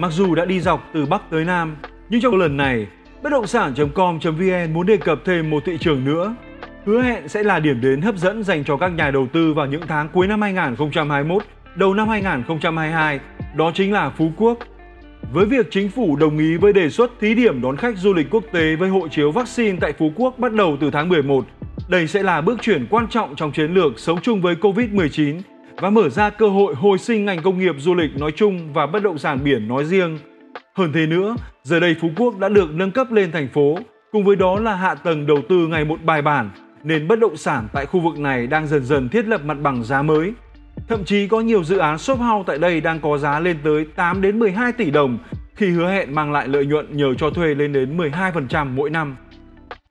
Mặc 0.00 0.12
dù 0.12 0.34
đã 0.34 0.44
đi 0.44 0.60
dọc 0.60 0.88
từ 0.92 1.06
Bắc 1.06 1.30
tới 1.30 1.44
Nam, 1.44 1.76
nhưng 2.08 2.20
trong 2.20 2.36
lần 2.36 2.56
này, 2.56 2.86
bất 3.22 3.30
động 3.30 3.46
sản.com.vn 3.46 4.72
muốn 4.72 4.86
đề 4.86 4.96
cập 4.96 5.20
thêm 5.24 5.50
một 5.50 5.62
thị 5.66 5.78
trường 5.80 6.04
nữa, 6.04 6.34
hứa 6.86 7.02
hẹn 7.02 7.28
sẽ 7.28 7.42
là 7.42 7.58
điểm 7.58 7.80
đến 7.80 8.02
hấp 8.02 8.16
dẫn 8.16 8.42
dành 8.42 8.64
cho 8.64 8.76
các 8.76 8.88
nhà 8.88 9.10
đầu 9.10 9.28
tư 9.32 9.54
vào 9.54 9.66
những 9.66 9.82
tháng 9.88 10.08
cuối 10.08 10.26
năm 10.26 10.42
2021 10.42 11.42
đầu 11.74 11.94
năm 11.94 12.08
2022, 12.08 13.20
đó 13.56 13.72
chính 13.74 13.92
là 13.92 14.10
Phú 14.10 14.32
Quốc. 14.36 14.58
Với 15.32 15.46
việc 15.46 15.66
chính 15.70 15.90
phủ 15.90 16.16
đồng 16.16 16.38
ý 16.38 16.56
với 16.56 16.72
đề 16.72 16.90
xuất 16.90 17.10
thí 17.20 17.34
điểm 17.34 17.62
đón 17.62 17.76
khách 17.76 17.98
du 17.98 18.14
lịch 18.14 18.30
quốc 18.30 18.44
tế 18.52 18.76
với 18.76 18.88
hộ 18.88 19.08
chiếu 19.08 19.32
vaccine 19.32 19.78
tại 19.80 19.92
Phú 19.98 20.12
Quốc 20.16 20.38
bắt 20.38 20.52
đầu 20.52 20.76
từ 20.80 20.90
tháng 20.90 21.08
11, 21.08 21.46
đây 21.88 22.06
sẽ 22.06 22.22
là 22.22 22.40
bước 22.40 22.62
chuyển 22.62 22.86
quan 22.90 23.08
trọng 23.08 23.36
trong 23.36 23.52
chiến 23.52 23.74
lược 23.74 23.98
sống 23.98 24.20
chung 24.22 24.40
với 24.40 24.54
Covid-19 24.54 25.40
và 25.76 25.90
mở 25.90 26.08
ra 26.08 26.30
cơ 26.30 26.48
hội 26.48 26.74
hồi 26.74 26.98
sinh 26.98 27.24
ngành 27.24 27.42
công 27.42 27.58
nghiệp 27.58 27.74
du 27.78 27.94
lịch 27.94 28.16
nói 28.16 28.32
chung 28.36 28.72
và 28.72 28.86
bất 28.86 29.02
động 29.02 29.18
sản 29.18 29.38
biển 29.44 29.68
nói 29.68 29.84
riêng. 29.84 30.18
Hơn 30.74 30.92
thế 30.94 31.06
nữa, 31.06 31.36
giờ 31.62 31.80
đây 31.80 31.96
Phú 32.00 32.08
Quốc 32.16 32.38
đã 32.38 32.48
được 32.48 32.74
nâng 32.74 32.90
cấp 32.90 33.12
lên 33.12 33.32
thành 33.32 33.48
phố, 33.48 33.78
cùng 34.12 34.24
với 34.24 34.36
đó 34.36 34.60
là 34.60 34.74
hạ 34.74 34.94
tầng 34.94 35.26
đầu 35.26 35.38
tư 35.48 35.66
ngày 35.66 35.84
một 35.84 36.02
bài 36.04 36.22
bản, 36.22 36.50
nên 36.84 37.08
bất 37.08 37.18
động 37.18 37.36
sản 37.36 37.68
tại 37.72 37.86
khu 37.86 38.00
vực 38.00 38.18
này 38.18 38.46
đang 38.46 38.66
dần 38.66 38.84
dần 38.84 39.08
thiết 39.08 39.26
lập 39.26 39.44
mặt 39.44 39.56
bằng 39.62 39.84
giá 39.84 40.02
mới. 40.02 40.32
Thậm 40.88 41.04
chí 41.04 41.28
có 41.28 41.40
nhiều 41.40 41.64
dự 41.64 41.78
án 41.78 41.98
shop 41.98 42.18
house 42.18 42.44
tại 42.46 42.58
đây 42.58 42.80
đang 42.80 43.00
có 43.00 43.18
giá 43.18 43.40
lên 43.40 43.56
tới 43.64 43.84
8 43.96 44.22
đến 44.22 44.38
12 44.38 44.72
tỷ 44.72 44.90
đồng 44.90 45.18
khi 45.54 45.70
hứa 45.70 45.88
hẹn 45.90 46.14
mang 46.14 46.32
lại 46.32 46.48
lợi 46.48 46.66
nhuận 46.66 46.96
nhờ 46.96 47.14
cho 47.14 47.30
thuê 47.30 47.54
lên 47.54 47.72
đến 47.72 47.96
12% 47.96 48.66
mỗi 48.66 48.90
năm. 48.90 49.16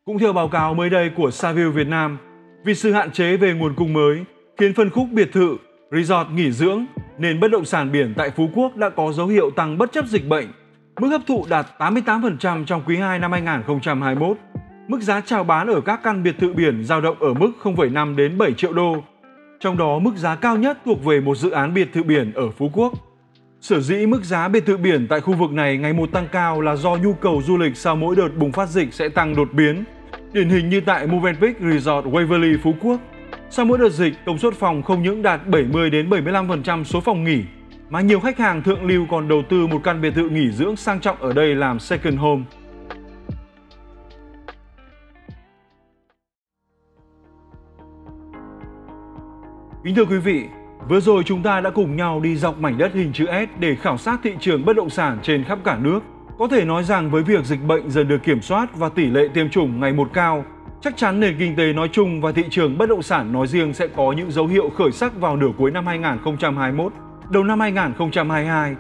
Cũng 0.06 0.20
theo 0.20 0.34
báo 0.34 0.48
cáo 0.48 0.74
mới 0.74 0.90
đây 0.90 1.12
của 1.16 1.32
Saville 1.32 1.70
Việt 1.70 1.88
Nam, 1.88 2.18
vì 2.66 2.76
sự 2.76 2.92
hạn 2.92 3.12
chế 3.12 3.38
về 3.38 3.54
nguồn 3.54 3.74
cung 3.76 3.94
mới 3.94 4.26
khiến 4.58 4.74
phân 4.74 4.90
khúc 4.90 5.08
biệt 5.12 5.32
thự, 5.34 5.58
resort 5.92 6.30
nghỉ 6.34 6.52
dưỡng 6.52 6.86
nên 7.18 7.40
bất 7.40 7.52
động 7.52 7.66
sản 7.66 7.92
biển 7.92 8.14
tại 8.18 8.30
Phú 8.30 8.50
Quốc 8.56 8.76
đã 8.76 8.90
có 8.90 9.12
dấu 9.12 9.28
hiệu 9.28 9.52
tăng 9.52 9.78
bất 9.78 9.92
chấp 9.92 10.06
dịch 10.06 10.28
bệnh. 10.28 10.48
Mức 11.02 11.08
hấp 11.08 11.22
thụ 11.28 11.46
đạt 11.50 11.66
88% 11.78 12.66
trong 12.66 12.82
quý 12.86 12.98
2 12.98 13.20
năm 13.20 13.32
2021. 13.32 14.38
Mức 14.88 15.02
giá 15.02 15.22
chào 15.22 15.44
bán 15.44 15.68
ở 15.68 15.82
các 15.82 16.00
căn 16.04 16.24
biệt 16.24 16.36
thự 16.40 16.54
biển 16.54 16.84
dao 16.84 17.02
động 17.02 17.18
ở 17.20 17.34
mức 17.34 17.52
0,5 17.64 18.16
đến 18.16 18.38
7 18.38 18.54
triệu 18.54 18.74
đô 18.74 19.04
trong 19.60 19.78
đó 19.78 20.00
mức 20.00 20.16
giá 20.18 20.36
cao 20.36 20.58
nhất 20.58 20.78
thuộc 20.86 21.06
về 21.06 21.22
một 21.22 21.38
dự 21.38 21.50
án 21.50 21.74
biệt 21.74 21.94
thự 21.94 22.04
biển 22.04 22.32
ở 22.34 22.50
Phú 22.50 22.70
Quốc. 22.74 22.94
Sở 23.62 23.80
dĩ 23.80 24.06
mức 24.06 24.24
giá 24.24 24.48
biệt 24.48 24.66
thự 24.66 24.78
biển 24.78 25.08
tại 25.08 25.22
khu 25.22 25.34
vực 25.34 25.52
này 25.52 25.78
ngày 25.78 25.94
một 25.94 26.12
tăng 26.12 26.28
cao 26.32 26.62
là 26.62 26.76
do 26.76 26.96
nhu 26.96 27.14
cầu 27.14 27.42
du 27.46 27.58
lịch 27.58 27.78
sau 27.78 27.96
mỗi 27.96 28.16
đợt 28.16 28.30
bùng 28.38 28.52
phát 28.52 28.70
dịch 28.70 28.94
sẽ 28.94 29.10
tăng 29.10 29.36
đột 29.36 29.54
biến. 29.54 29.84
Điển 30.34 30.50
hình 30.50 30.70
như 30.70 30.82
tại 30.82 31.08
Movenpick 31.08 31.62
Resort 31.62 32.06
Waverly 32.06 32.58
Phú 32.64 32.74
Quốc, 32.82 33.00
sau 33.52 33.66
mỗi 33.66 33.78
đợt 33.78 33.90
dịch, 33.90 34.14
công 34.26 34.38
suất 34.38 34.54
phòng 34.54 34.82
không 34.84 35.04
những 35.04 35.22
đạt 35.22 35.48
70 35.48 35.90
đến 35.90 36.10
75% 36.10 36.84
số 36.84 37.00
phòng 37.00 37.24
nghỉ, 37.24 37.44
mà 37.90 38.02
nhiều 38.02 38.20
khách 38.20 38.38
hàng 38.38 38.64
thượng 38.64 38.86
lưu 38.86 39.06
còn 39.10 39.28
đầu 39.28 39.44
tư 39.50 39.68
một 39.68 39.80
căn 39.84 40.02
biệt 40.02 40.12
thự 40.16 40.30
nghỉ 40.30 40.52
dưỡng 40.52 40.76
sang 40.76 41.00
trọng 41.00 41.22
ở 41.22 41.34
đây 41.34 41.56
làm 41.56 41.80
second 41.80 42.20
home. 42.20 42.44
Kính 49.84 49.96
thưa 49.96 50.06
quý 50.06 50.18
vị, 50.18 50.46
vừa 50.90 51.00
rồi 51.00 51.24
chúng 51.26 51.44
ta 51.44 51.62
đã 51.62 51.70
cùng 51.70 51.96
nhau 51.96 52.20
đi 52.20 52.36
dọc 52.36 52.60
mảnh 52.60 52.78
đất 52.78 52.94
hình 52.94 53.14
chữ 53.14 53.26
S 53.26 53.60
để 53.60 53.76
khảo 53.76 53.98
sát 53.98 54.20
thị 54.24 54.34
trường 54.40 54.66
bất 54.66 54.76
động 54.76 54.90
sản 54.90 55.20
trên 55.24 55.44
khắp 55.44 55.60
cả 55.64 55.78
nước. 55.82 56.00
Có 56.40 56.48
thể 56.48 56.66
nói 56.66 56.84
rằng 56.84 57.12
với 57.12 57.24
việc 57.24 57.46
dịch 57.46 57.64
bệnh 57.68 57.90
dần 57.90 58.08
được 58.08 58.24
kiểm 58.24 58.42
soát 58.42 58.76
và 58.76 58.90
tỷ 58.90 59.06
lệ 59.06 59.28
tiêm 59.34 59.50
chủng 59.50 59.80
ngày 59.80 59.94
một 59.94 60.10
cao, 60.14 60.46
chắc 60.82 60.98
chắn 60.98 61.20
nền 61.20 61.36
kinh 61.40 61.56
tế 61.56 61.74
nói 61.74 61.90
chung 61.92 62.22
và 62.22 62.32
thị 62.32 62.44
trường 62.50 62.78
bất 62.78 62.90
động 62.90 63.02
sản 63.02 63.34
nói 63.34 63.48
riêng 63.48 63.74
sẽ 63.74 63.88
có 63.88 64.12
những 64.12 64.32
dấu 64.32 64.48
hiệu 64.48 64.70
khởi 64.70 64.92
sắc 64.92 65.20
vào 65.20 65.38
nửa 65.38 65.52
cuối 65.58 65.72
năm 65.72 65.86
2021, 65.86 66.94
đầu 67.30 67.44
năm 67.44 67.60
2022. 67.60 68.76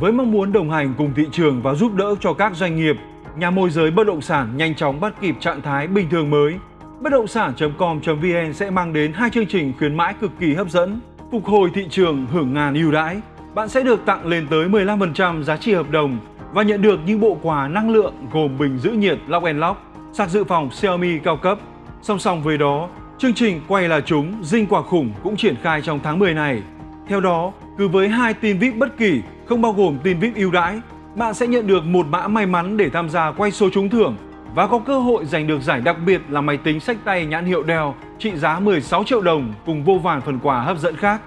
Với 0.00 0.12
mong 0.12 0.32
muốn 0.32 0.52
đồng 0.52 0.70
hành 0.70 0.94
cùng 0.98 1.14
thị 1.14 1.26
trường 1.32 1.62
và 1.62 1.74
giúp 1.74 1.94
đỡ 1.94 2.14
cho 2.20 2.32
các 2.32 2.56
doanh 2.56 2.76
nghiệp, 2.76 2.96
nhà 3.36 3.50
môi 3.50 3.70
giới 3.70 3.90
bất 3.90 4.06
động 4.06 4.20
sản 4.20 4.56
nhanh 4.56 4.74
chóng 4.74 5.00
bắt 5.00 5.14
kịp 5.20 5.34
trạng 5.40 5.62
thái 5.62 5.86
bình 5.86 6.08
thường 6.10 6.30
mới, 6.30 6.54
Bất 7.00 7.10
động 7.10 7.26
sản.com.vn 7.26 8.52
sẽ 8.52 8.70
mang 8.70 8.92
đến 8.92 9.12
hai 9.12 9.30
chương 9.30 9.46
trình 9.46 9.72
khuyến 9.78 9.96
mãi 9.96 10.14
cực 10.20 10.30
kỳ 10.40 10.54
hấp 10.54 10.70
dẫn. 10.70 11.00
Phục 11.32 11.44
hồi 11.44 11.70
thị 11.74 11.86
trường 11.90 12.26
hưởng 12.32 12.52
ngàn 12.52 12.74
ưu 12.74 12.92
đãi. 12.92 13.20
Bạn 13.54 13.68
sẽ 13.68 13.82
được 13.82 14.00
tặng 14.06 14.26
lên 14.26 14.46
tới 14.50 14.68
15% 14.68 15.42
giá 15.42 15.56
trị 15.56 15.74
hợp 15.74 15.90
đồng 15.90 16.18
và 16.52 16.62
nhận 16.62 16.82
được 16.82 17.00
những 17.06 17.20
bộ 17.20 17.38
quà 17.42 17.68
năng 17.68 17.90
lượng 17.90 18.14
gồm 18.32 18.58
bình 18.58 18.78
giữ 18.78 18.90
nhiệt 18.90 19.18
Lock 19.26 19.46
and 19.46 19.58
Lock, 19.58 19.93
sạc 20.14 20.30
dự 20.30 20.44
phòng 20.44 20.70
Xiaomi 20.70 21.18
cao 21.18 21.36
cấp. 21.36 21.58
Song 22.02 22.18
song 22.18 22.42
với 22.42 22.58
đó, 22.58 22.88
chương 23.18 23.34
trình 23.34 23.60
quay 23.68 23.88
là 23.88 24.00
chúng 24.00 24.44
dinh 24.44 24.66
quả 24.66 24.82
khủng 24.82 25.12
cũng 25.22 25.36
triển 25.36 25.56
khai 25.62 25.82
trong 25.82 26.00
tháng 26.02 26.18
10 26.18 26.34
này. 26.34 26.62
Theo 27.08 27.20
đó, 27.20 27.52
cứ 27.78 27.88
với 27.88 28.08
hai 28.08 28.34
tin 28.34 28.58
VIP 28.58 28.76
bất 28.76 28.96
kỳ 28.96 29.22
không 29.46 29.62
bao 29.62 29.72
gồm 29.72 29.98
tin 30.02 30.18
VIP 30.18 30.34
ưu 30.34 30.50
đãi, 30.50 30.80
bạn 31.14 31.34
sẽ 31.34 31.46
nhận 31.46 31.66
được 31.66 31.84
một 31.84 32.06
mã 32.06 32.28
may 32.28 32.46
mắn 32.46 32.76
để 32.76 32.90
tham 32.90 33.10
gia 33.10 33.32
quay 33.32 33.50
số 33.50 33.70
trúng 33.70 33.88
thưởng 33.88 34.16
và 34.54 34.66
có 34.66 34.78
cơ 34.78 34.98
hội 34.98 35.24
giành 35.24 35.46
được 35.46 35.62
giải 35.62 35.80
đặc 35.80 35.96
biệt 36.06 36.20
là 36.28 36.40
máy 36.40 36.56
tính 36.56 36.80
sách 36.80 36.96
tay 37.04 37.26
nhãn 37.26 37.44
hiệu 37.44 37.64
Dell 37.66 37.88
trị 38.18 38.36
giá 38.36 38.58
16 38.58 39.04
triệu 39.04 39.20
đồng 39.20 39.52
cùng 39.66 39.84
vô 39.84 39.98
vàn 39.98 40.20
phần 40.20 40.38
quà 40.42 40.60
hấp 40.60 40.78
dẫn 40.78 40.96
khác. 40.96 41.20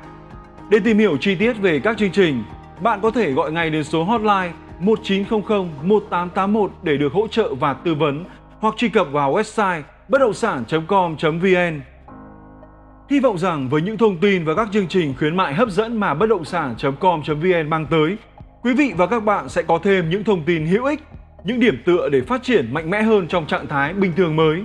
Để 0.69 0.79
tìm 0.79 0.97
hiểu 0.97 1.17
chi 1.17 1.35
tiết 1.35 1.53
về 1.53 1.79
các 1.79 1.97
chương 1.97 2.11
trình, 2.11 2.43
bạn 2.81 2.99
có 3.01 3.11
thể 3.11 3.31
gọi 3.31 3.51
ngay 3.51 3.69
đến 3.69 3.83
số 3.83 4.03
hotline 4.03 4.51
1900 4.79 5.59
1881 5.83 6.71
để 6.83 6.97
được 6.97 7.13
hỗ 7.13 7.27
trợ 7.27 7.53
và 7.53 7.73
tư 7.73 7.95
vấn 7.95 8.25
hoặc 8.59 8.73
truy 8.77 8.89
cập 8.89 9.07
vào 9.11 9.33
website 9.33 9.81
bất 10.09 10.21
động 10.21 10.33
sản.com.vn. 10.33 11.81
Hy 13.09 13.19
vọng 13.19 13.37
rằng 13.37 13.69
với 13.69 13.81
những 13.81 13.97
thông 13.97 14.17
tin 14.17 14.45
và 14.45 14.55
các 14.55 14.67
chương 14.73 14.87
trình 14.87 15.13
khuyến 15.19 15.37
mại 15.37 15.53
hấp 15.53 15.69
dẫn 15.69 15.99
mà 15.99 16.13
bất 16.13 16.25
động 16.29 16.45
sản.com.vn 16.45 17.69
mang 17.69 17.85
tới, 17.89 18.17
quý 18.61 18.73
vị 18.73 18.93
và 18.97 19.07
các 19.07 19.19
bạn 19.19 19.49
sẽ 19.49 19.61
có 19.61 19.79
thêm 19.83 20.09
những 20.09 20.23
thông 20.23 20.43
tin 20.43 20.65
hữu 20.65 20.85
ích, 20.85 21.03
những 21.43 21.59
điểm 21.59 21.81
tựa 21.85 22.09
để 22.09 22.21
phát 22.21 22.43
triển 22.43 22.73
mạnh 22.73 22.89
mẽ 22.89 23.01
hơn 23.01 23.27
trong 23.27 23.47
trạng 23.47 23.67
thái 23.67 23.93
bình 23.93 24.13
thường 24.17 24.35
mới. 24.35 24.63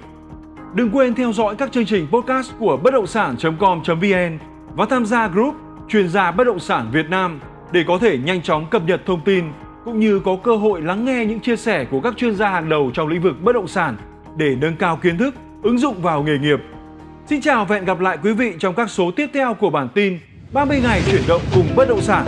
Đừng 0.74 0.90
quên 0.90 1.14
theo 1.14 1.32
dõi 1.32 1.56
các 1.56 1.72
chương 1.72 1.86
trình 1.86 2.06
podcast 2.12 2.52
của 2.58 2.76
bất 2.76 2.90
động 2.90 3.06
sản.com.vn 3.06 4.38
và 4.74 4.86
tham 4.90 5.06
gia 5.06 5.28
group 5.28 5.54
chuyên 5.88 6.08
gia 6.08 6.30
bất 6.30 6.44
động 6.44 6.58
sản 6.58 6.88
Việt 6.92 7.10
Nam 7.10 7.40
để 7.72 7.84
có 7.88 7.98
thể 7.98 8.18
nhanh 8.18 8.42
chóng 8.42 8.66
cập 8.70 8.82
nhật 8.86 9.06
thông 9.06 9.20
tin 9.24 9.44
cũng 9.84 10.00
như 10.00 10.20
có 10.24 10.36
cơ 10.44 10.56
hội 10.56 10.82
lắng 10.82 11.04
nghe 11.04 11.24
những 11.26 11.40
chia 11.40 11.56
sẻ 11.56 11.86
của 11.90 12.00
các 12.00 12.16
chuyên 12.16 12.34
gia 12.34 12.48
hàng 12.48 12.68
đầu 12.68 12.90
trong 12.94 13.08
lĩnh 13.08 13.22
vực 13.22 13.36
bất 13.42 13.52
động 13.52 13.68
sản 13.68 13.96
để 14.36 14.56
nâng 14.60 14.76
cao 14.76 14.96
kiến 15.02 15.18
thức, 15.18 15.34
ứng 15.62 15.78
dụng 15.78 16.02
vào 16.02 16.22
nghề 16.22 16.38
nghiệp. 16.38 16.60
Xin 17.26 17.40
chào 17.40 17.64
và 17.64 17.76
hẹn 17.76 17.84
gặp 17.84 18.00
lại 18.00 18.18
quý 18.22 18.32
vị 18.32 18.54
trong 18.58 18.74
các 18.74 18.90
số 18.90 19.10
tiếp 19.10 19.30
theo 19.34 19.54
của 19.54 19.70
bản 19.70 19.88
tin 19.94 20.18
30 20.52 20.80
ngày 20.82 21.02
chuyển 21.10 21.22
động 21.28 21.42
cùng 21.54 21.66
bất 21.76 21.88
động 21.88 22.00
sản 22.00 22.26